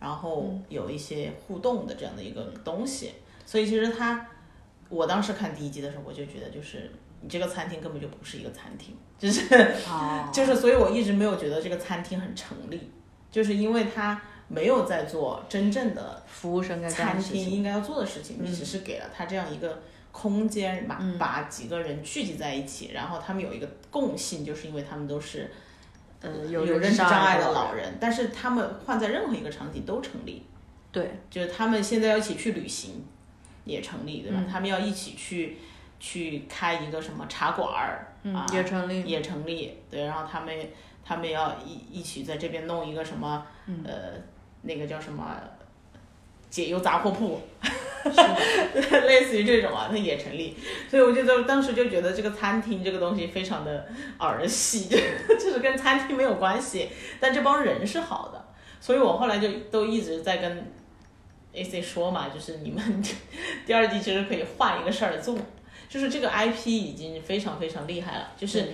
[0.00, 3.12] 然后有一些互动的这样的一个东西。
[3.44, 4.26] 所以其实他，
[4.88, 6.90] 我当时看第一集的时候，我就觉得就是
[7.20, 9.54] 你这个餐厅根本就不是一个餐厅，就是
[9.88, 12.90] 哦， 就是，所以我一直没有觉得这个餐厅很成立，
[13.30, 17.20] 就是因为他没有在做真正的服务生该餐。
[17.20, 21.18] 厅应该要做的事情，你只是给了他这样一个空间，把、嗯。
[21.18, 25.50] 把几个人聚集在一起，然后他们有一个共性，就是因为他们都是
[26.22, 30.46] 呃，有认认知障碍的老老人，但是他们换在任何一个场景都成立。
[30.90, 33.04] 对，就是他们现在要一起去旅行，
[33.64, 34.38] 也成立，对吧？
[34.40, 35.58] 嗯他们要一起去
[35.98, 40.54] 去开一个什么茶馆儿、嗯啊，也成立也成立，对，然后他们
[41.04, 44.12] 他们要一一起在这边弄一个什么，嗯呃，
[44.62, 45.36] 那个叫什么
[46.50, 47.40] 解忧杂货铺，
[49.06, 50.56] 类似于这种啊，它也成立。
[50.90, 53.86] 所以我就当当时就觉得这个餐厅这个东西非常的
[54.18, 54.88] 儿戏，
[55.28, 56.88] 就是跟餐厅没有关系，
[57.20, 58.44] 但这帮人是好的，
[58.80, 60.72] 所以我后来就都一直在跟
[61.52, 63.02] AC 说嘛，就是你们
[63.66, 65.36] 第二季其实可以换一个事儿做，
[65.88, 68.68] 就是这个 IP 已经非常非常厉害了，就是。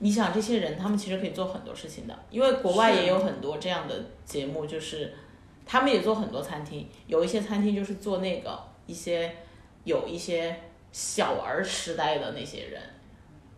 [0.00, 3.94] 你想这些人，他们其实可以做很多事情的，因为国外也有很多这样的
[4.26, 5.14] 节目，就是
[5.64, 9.34] 他们也做很多餐厅，有一些餐厅就是做那个一些
[9.84, 10.60] 有一些
[10.92, 12.80] 小儿痴呆的那些人，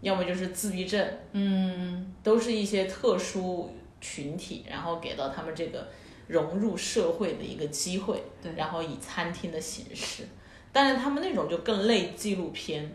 [0.01, 5.89] 要么就是自闭症，嗯，都是一些特殊群体，然后给到他们这个
[6.29, 8.53] 融入社会的一个机会，对。
[8.55, 10.25] 然后以餐厅的形式，
[10.73, 12.93] 但是他们那种就更类纪录片。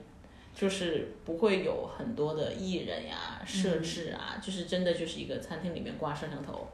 [0.54, 6.68] 就是不会有很多的艺人呀、设置啊，就是真的就是一个餐厅里面挂摄像头，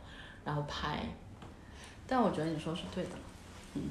[0.43, 0.97] 然后拍。
[2.07, 3.11] 但我觉得你说是对的，
[3.75, 3.83] 嗯，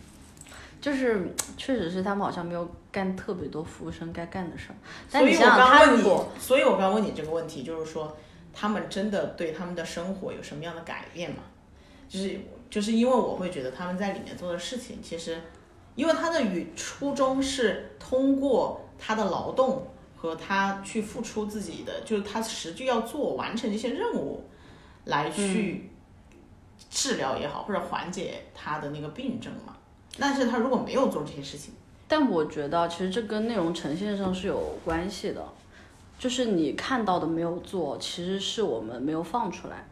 [0.87, 4.77] 就是确实是他们好像没有干特别多服务生该干的事儿，
[5.11, 8.17] 但所以我你想想，刚问你他如果，所以我刚问你这个问题，就是说
[8.55, 11.39] 他们真的对他们的生活有什么样的改变吗？
[12.09, 12.39] 就是
[12.71, 15.43] 就是因为我会觉得他们在里面做的事情，其实
[15.97, 19.85] 因为他的与初衷是通过他的劳动
[20.15, 24.49] 和他去付出自己的，就是他实际要做完成这些任务，
[25.07, 25.91] 来去
[26.89, 29.76] 治疗也好，或者缓解他的那个病症嘛。
[30.19, 31.75] 但是他如果没有做这些事情，
[32.09, 35.45] 但我觉得其实这跟内容呈现上是有关系的，
[36.19, 39.87] 就是你看到的没有做，其实是我们没有放出来。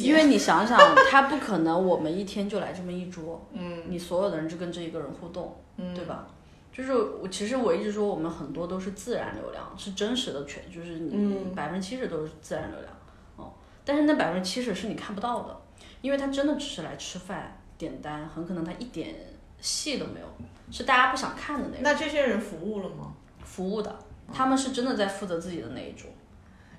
[0.00, 0.78] 因为你想想，
[1.10, 6.28] 他不可能我们一天就来这么一桌，嗯，你所有的人就跟这一个人互动，嗯，对吧？
[6.72, 12.92] 就是我其实我一直说我们很多都是自然流量，是真实的全，就是你百分之七十都是自然流量，
[13.36, 13.52] 哦，
[13.84, 15.56] 但是那百分之七十是你看不到的，
[16.02, 19.14] 因为他真的只是来吃饭点单，很可能他一点
[19.60, 20.26] 戏都没有，
[20.70, 23.12] 是大家不想看的那种那这些人服务了吗？
[23.44, 23.98] 服务的，
[24.32, 26.10] 他们是真的在负责自己的那一桌。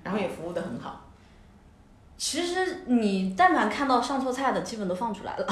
[0.02, 1.05] 然后也服务的很好。
[2.18, 5.46] 其实你但凡看到上错菜的，基本都放出来了。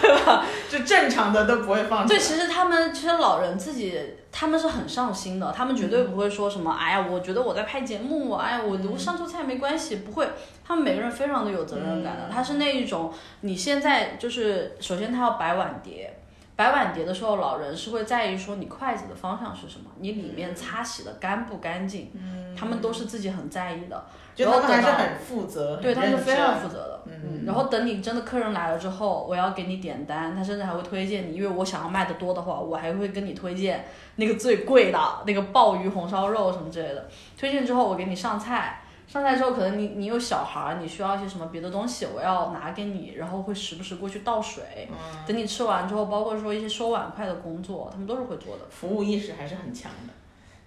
[0.00, 4.00] 对 吧 就正常的都不会放出对，其实他们其实老人自己
[4.30, 10.28] 他们是很上心的，他们绝对不会说什么，哎呀，我觉得我在拍节目，哎呀，我我上错菜没关系，不会。
[10.64, 16.18] 他们每个人非常的有责任感的，他是那一种，你现在就是首先他要摆碗碟。
[16.54, 22.12] 摆碗碟的时候，老人是会在意说你筷子的方向是什么，你里面擦洗的干不干净，
[22.56, 24.04] 他们都是自己很在意的。
[24.34, 27.02] 就他们还是很负责，对，他是非常负责的。
[27.04, 33.84] 嗯，然后等你真的客人来了之后，我要给你点单，他甚至还会推荐你，因为我想要卖的多的话，我还会跟你推荐
[34.16, 37.08] 那个最贵的那个鲍鱼红烧肉什么之类的。
[37.36, 44.88] 推荐之后，我给你上菜，上菜之后可能你你有小孩儿，你需要一些什么别的东西，我要拿给你，然后会时不时过去倒水。
[45.26, 48.62] 等你吃完之后，包括说一些收碗筷的工作，他们都是会做的。
[48.70, 50.12] 服务意识还是很强的。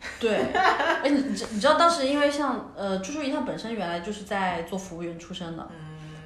[0.19, 5.67] 对， 哎，你你知你知道当时因为像呃朱淑怡她本身原来就是在做服务员出身的，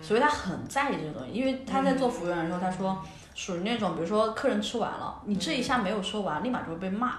[0.02, 2.98] 所以她很在意这个东西，因为她在做服务员的时候，她说
[3.36, 7.14] 属于那种比如说客人吃完了，你这一下没有说完，立马就会被骂。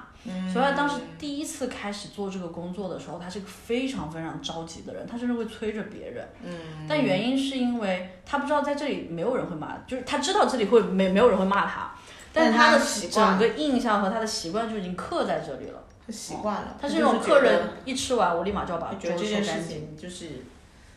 [0.53, 6.29] 所以她当时第一次开始做这个工作的时候，她是个非常非常着急的人，她甚至会催着别人。
[6.45, 6.87] 嗯。
[6.87, 11.91] 但原因是因为她不知道在这里没有人会骂，就是她知道这里会没没有人会骂她，
[12.35, 15.83] 但是她她的整个印象和她的习惯就已经刻在这里了。
[16.11, 19.69] 他习惯了，他是那种客人一吃完，我立马就要把桌子就觉得这件收干净。
[19.69, 20.29] 事情就是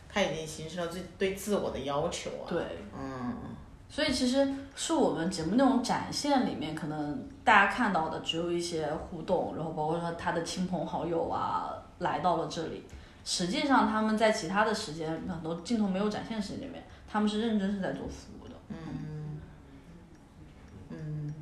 [0.08, 2.46] 他已经形成了对对自我的要求啊。
[2.48, 2.62] 对，
[2.98, 3.34] 嗯，
[3.88, 12.84] 所以其实是我们节目内容展现里面，可能大家看到的只有一些互动，然后包括说他的亲朋好友啊来到了这里，
[13.24, 18.54] 实际上他们在其他的时间很多镜头没有展现时间里面，他们是认真是在做服务的。
[18.68, 19.40] 嗯
[20.90, 21.34] 嗯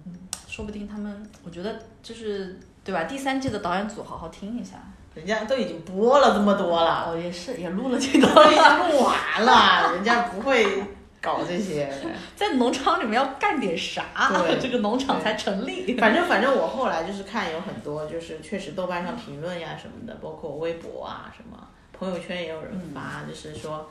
[0.47, 3.05] 说不定他们，我觉得就是对吧？
[3.05, 4.73] 第三季的导演组好好听一下。
[5.15, 8.29] 人家都已经播了这么多了，哦，也是，也录了这多。
[8.35, 10.83] 都已经录完了，人家不会
[11.21, 11.93] 搞这些。
[12.35, 15.95] 在农场里面要干点啥对，这个农场才成立。
[15.99, 21.59] 反正反正我后来就是看有很多，就是确实豆瓣上评论呀什么的，包括微博啊什么，
[21.93, 23.87] 朋友圈也有人发，就是说，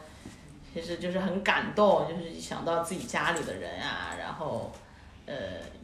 [0.73, 4.71] 其实就是很感动，就是想到自己家里的人啊，然后，
[5.25, 5.35] 呃，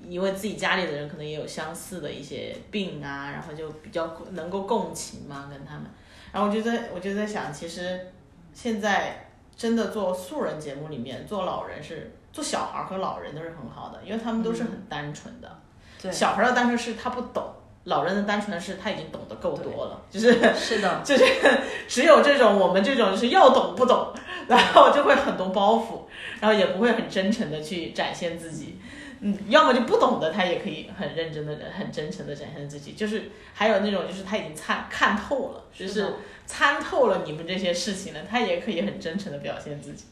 [0.07, 5.85] 因为自己家里的人可能也有相似的一些病啊，然后就比较能够共情嘛，跟他们。
[6.33, 8.11] 然后我就在我就在想，其实
[8.53, 15.59] 现在真的做素人节目里面做老人是做小孩儿和老人都是很好的，因为他们都是很单纯的。
[16.01, 17.43] 对，小孩儿的单纯是他不懂，
[17.85, 21.23] 老人的单纯是他已经懂得够多了， 就是是的， 就是
[21.87, 24.13] 只有这种我们这种就是要懂不懂，
[24.47, 26.01] 然后就会很多包袱，
[26.39, 28.77] 然后也不会很真诚的去展现自己。
[29.19, 32.93] 嗯，要么就不懂的，他也可以很认真的、很真诚的展现自己。
[32.93, 36.13] 就是还有那种，就是他已经参看透了，就是是
[36.45, 40.05] 参透了你们这些事情了，他也可以很真诚的表现自己。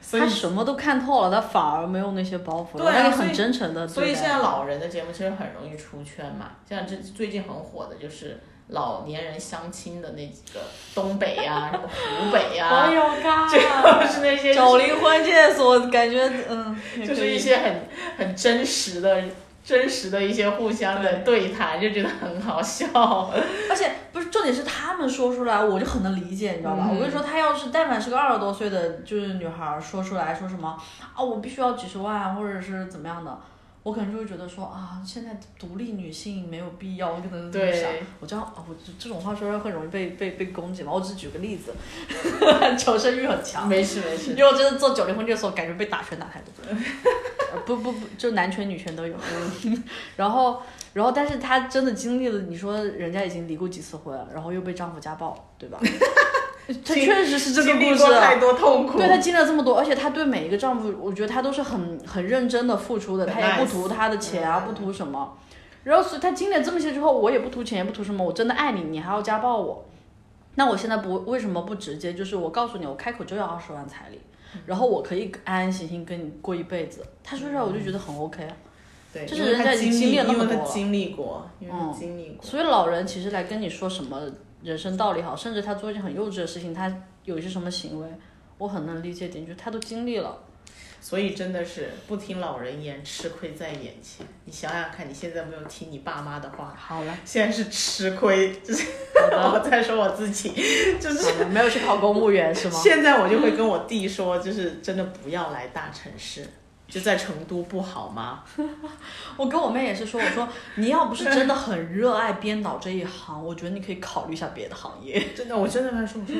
[0.00, 3.88] 所以他什么都看透了，他反而没有那些包袱，对啊他也很真诚的。
[3.88, 8.38] 所以现在老人的节目其实很容易出圈嘛，像这最近很火的就是
[8.68, 10.60] 老年人相亲的那几个
[10.94, 12.88] 东北呀、什么湖北 呀、
[13.50, 13.58] 就
[14.08, 16.74] 是那些找零婚介所，感觉嗯，
[17.06, 19.22] 就是一些很很真实的、
[19.62, 22.86] 真实的一些互相的对谈，就觉得很好笑。
[23.68, 26.86] 而且不是重点是他们说出来，我就很能理解，你知道吧？
[26.88, 30.78] 嗯我跟你说，他要是但凡是个二十多岁的，就是女孩儿说出来说什么
[31.14, 33.38] 啊，我必须要几十万，或者是怎么样的。
[33.84, 40.90] 我可能就会觉得说啊，现在独立女性没有必要，我可能对想，我这样啊，我这这种话说出来很容易被被被攻击嘛。
[40.90, 41.72] 我只是举个例子，
[42.76, 43.68] 求生欲很强。
[43.68, 46.50] 没事没事因，为我真的做九零婚这个时候，感觉被打拳打太多。
[47.52, 49.14] 呃不不不，就男拳女拳都有。
[49.64, 49.84] 嗯
[50.16, 50.62] 然后
[50.94, 55.78] 然后，但是她真的经历了，你说人家已经离过几次婚，然后又被丈夫家暴，对吧？
[56.66, 58.04] 她确实是这个故事。
[58.04, 58.98] 过太多痛苦。
[58.98, 65.36] 对她经历了这么多，而且她对每一个丈夫，我觉得她都是很很认真的付出的，很她也不图他的钱啊，嗯不图什么。
[65.82, 69.84] 然后所以她经历了这么些之后，我也不图钱，也不图什么，我真的爱你，你还要家暴我，
[70.54, 74.18] 那我现在不为什么不直接就是我告诉你，我开口就要二十万彩礼，
[74.66, 77.04] 然后我可以安安心心跟你过一辈子。
[77.22, 78.56] 她说出来我就觉得很 OK 啊。
[79.12, 82.44] 对，就是人家已经历了那么因为他多经历过，因为他嗯经历过。
[82.44, 84.20] 所以老人其实来跟你说什么
[84.64, 86.92] 人生道理好，甚至他做一件很幼稚的事情，他
[87.24, 88.08] 有一些什么行为，
[88.58, 90.38] 我很能理解点，就他都经历了。
[91.00, 94.26] 所以真的是不听老人言，吃亏在眼前。
[94.46, 98.58] 你想想看，你现在没有听你爸妈的话，好了，现在是吃亏。
[98.60, 98.86] 就是
[99.36, 100.50] 好 我在说我自己，
[100.98, 102.80] 就是，没有去考公务员是吗？
[102.82, 106.48] 现在我就会跟我弟说，就是真的不要来大城市，
[106.86, 108.44] 就在成都不好吗？
[109.36, 115.20] 我跟我妹也是说，我说 你要不是真的很热爱编导这一行，我觉得你可以考虑一下别的行业。
[115.34, 116.36] 真的，我真的跟她说，我说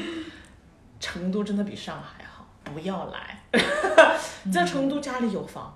[1.01, 3.41] 成都真的比上海好，不要来。
[4.53, 5.75] 在成都家里有房，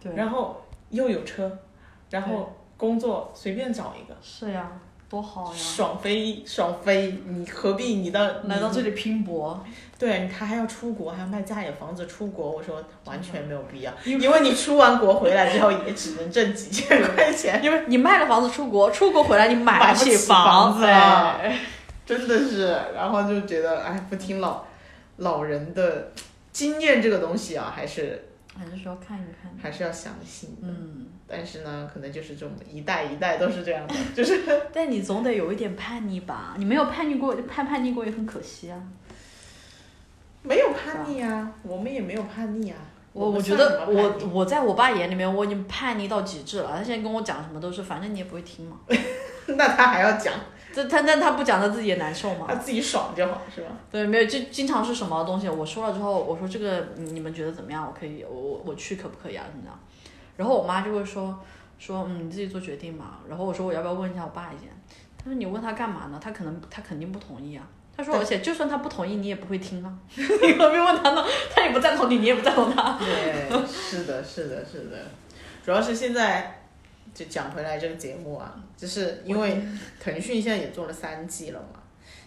[0.00, 1.50] 对，然后又有车，
[2.08, 4.70] 然后工作随便找一个，是呀，
[5.08, 5.58] 多好呀！
[5.58, 9.64] 爽飞爽飞，你何必你到来到这里拼搏，
[9.98, 20.86] 对他还要出国，还要卖家里房子出国，我说完全没有必要，因为你出完国回来之后也只能挣几千块钱，因为你卖了房子出国，出国回来你买买不起起房房子
[22.04, 24.64] 真的是，然后就觉得哎，不听老
[25.16, 26.12] 老人的
[26.52, 29.50] 经验这个东西啊，还是还是说看一看。
[29.60, 30.68] 还是要相信的。
[30.68, 34.40] 嗯，但是呢，可能就是这种一代一代都是这样的，就是
[34.72, 36.54] 但你总得有一点叛逆吧？
[36.58, 38.80] 你没有叛逆过，叛叛逆过也很可惜啊。
[40.46, 42.76] 没有叛逆啊，我们也没有叛逆啊。
[43.12, 48.76] 我我觉得我我在我爸眼里面我已经叛逆到极致了，他现在跟我讲什么都是，反正你也不会听嘛。
[49.56, 50.34] 那他还要讲，
[50.72, 52.56] 这他但他不讲他自己也难受嘛他。
[52.56, 53.68] 自己爽就好，是吧？
[53.90, 57.86] 对，没有就经常是什么东西，我说了之后，我说这个嗯你们觉得怎么样？
[57.86, 59.46] 我可以，我我我去可不可以啊？
[59.50, 59.78] 怎么样？
[60.36, 61.38] 然后我妈就会说
[61.78, 63.18] 说嗯你自己做决定嘛。
[63.28, 64.68] 然后我说我要不要问一下我爸意见？
[65.16, 66.20] 他说你问他干嘛呢？
[66.22, 67.66] 他可能他肯定不同意啊。
[67.96, 69.98] 他说而且就算他不同意，你也不会听啊。
[70.14, 71.24] 你何必问他呢？
[71.50, 72.98] 他也不赞同你，你也不赞同他。
[72.98, 74.98] 对，是的，是的，是的。
[75.64, 76.62] 主要是现在
[77.14, 79.62] 就讲回来这个节目啊，就是因为
[79.98, 81.80] 腾讯现在也做了三季了嘛，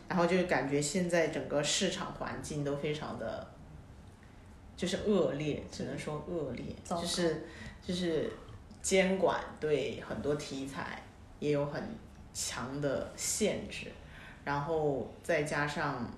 [0.08, 3.48] 然后就感觉现在整个市场环境都非常的，
[4.76, 7.46] 就是恶劣，只能说恶劣，就是
[7.86, 8.30] 就是
[8.82, 11.02] 监管对很多题材
[11.40, 11.82] 也有很
[12.34, 13.86] 强的限制，
[14.50, 16.10] 然后再加上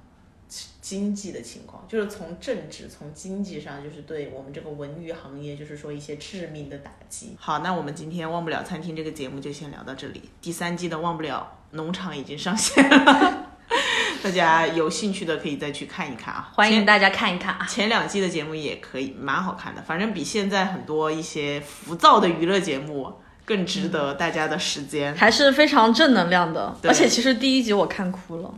[0.80, 7.36] 经济的情况，就是从政治、从经济上，就是对我们这个文娱行业，就是说一些致命的打击。
[7.38, 10.30] 好，那我们今天忘不了餐厅这个节目就先聊到这里。
[10.42, 13.52] 第三季的忘不了农场已经上线了，
[14.24, 16.50] 大家有兴趣的可以再去看一看啊。
[16.54, 17.66] 欢迎大家看一看啊！
[17.68, 23.14] 前两季的节目也可以，蛮好看的，反正比现在很多一些浮躁的娱乐节目
[23.46, 25.16] 更值得大家的时间。
[25.16, 28.54] 还是非常正能量的，而且其实第一集我看哭了。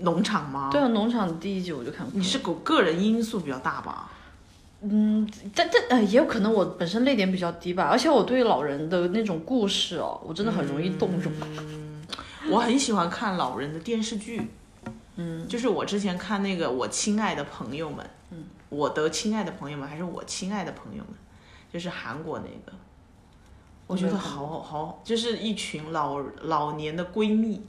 [0.00, 0.70] 农场吗？
[0.72, 2.18] 对啊，农场第一集我就看哭了。
[2.18, 4.10] 你是个个人因素比较大吧？
[4.86, 11.32] 嗯但但呃，也有可能我本身泪点比较低吧，而且我对老人的那种故事哦，我真的很容易动容。
[12.50, 14.50] 我很喜欢看老人的电视剧，
[15.16, 21.14] 嗯，就是我之前看那个《我亲爱的朋友们》，嗯，我的亲爱的朋友们，还是我亲爱的朋友们，
[21.72, 22.76] 就是韩国那个，
[23.86, 27.62] 我觉得好好，就是一群老老年的闺蜜，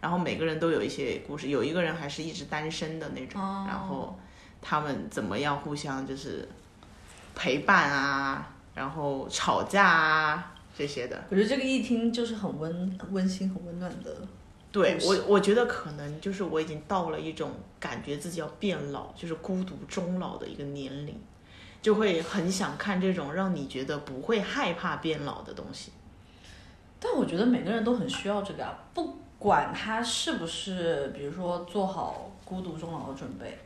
[0.00, 4.18] 然后每个人都有一些故事，有一个人还是一直单身的那种，哦然后
[4.62, 6.48] 他们怎么样互相就是
[7.34, 11.20] 陪伴啊，然后吵架啊这些的。
[11.30, 14.16] 我觉得这个一听就是很温温馨、很温暖的。
[14.72, 21.20] 对，我我觉得可能就是我已经到了一种感觉自己要变老，就是孤独终老的一个年龄，
[21.82, 25.92] 就会很想看这种让你觉得不会害怕变老的东西。
[26.98, 33.58] 但我觉得每个人都很需要这个啊，不管他是不是，比如说做好孤独终老的准备，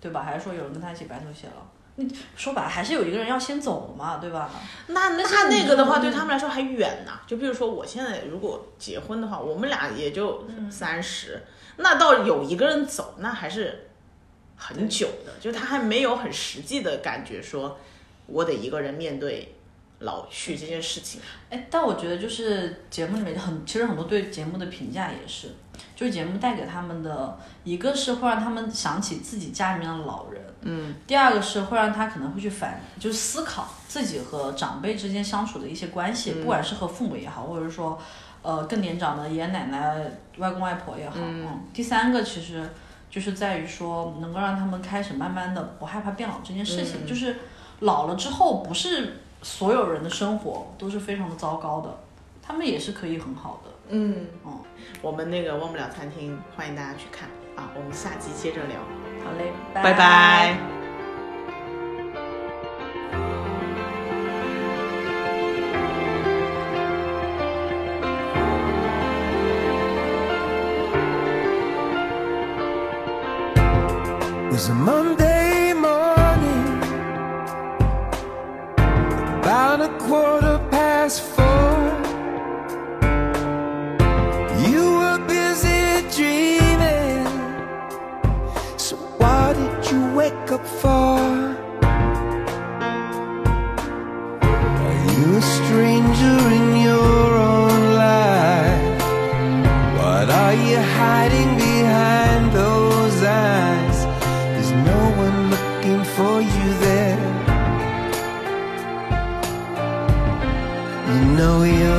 [0.00, 0.22] 对吧？
[0.22, 1.62] 还是说有人跟他一起白头偕老？
[1.98, 2.06] 你
[2.36, 4.50] 说白了，还是有一个人要先走嘛，对吧？
[4.88, 7.12] 那那你那个的话，对他们来说还远呢。
[7.26, 11.42] 就比如说，我现在如果结婚的话，我们俩也就三十、
[11.78, 13.85] 那到有一个人走，那还是
[14.56, 17.78] 很久的，就是他还没有很实际的感觉，说
[18.26, 19.54] 我得一个人面对
[20.00, 21.20] 老去这件事情。
[21.50, 25.54] 哎，但我觉得就是节目里面很，其实很多对节目的评价也是，
[25.94, 37.98] 就是节目带给他们的，一个是会让他们想起自己家里面的老人，嗯，第二个是会让他可能会去反，就是思考自己和长辈之间相处的一些关系，不管是和父母也好，或者是说，
[38.42, 39.96] 呃，更年长的爷爷奶奶、
[40.38, 41.64] 外公外婆也好，嗯。
[41.72, 42.68] 第三个其实
[43.10, 47.36] 就是在于说，能够让他们开始慢慢的不害怕变老这件事情，就是
[47.80, 51.98] 老了之后，不是所有人的生活都是非常的糟糕的，
[52.42, 53.70] 他们也是可以很好的。
[53.88, 54.60] 嗯，哦，
[55.00, 57.70] 我们那个忘不了餐厅，欢迎大家去看啊！
[57.76, 58.80] 我们下期接着聊，
[59.24, 60.75] 好嘞，拜拜
[74.56, 76.78] was a Monday morning,
[79.40, 81.45] about a quarter past four.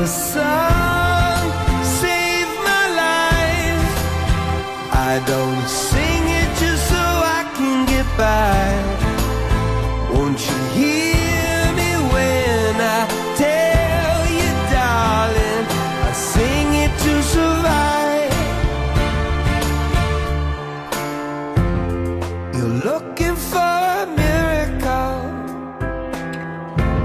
[0.07, 1.51] Song
[1.83, 3.91] saved my life.
[4.93, 7.03] I don't sing it just so
[7.39, 8.63] I can get by.
[10.13, 12.99] Won't you hear me when I
[13.43, 15.65] tell you, darling?
[16.07, 18.35] I sing it to survive.
[22.55, 25.19] You're looking for a miracle,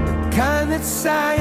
[0.07, 1.32] the kind that science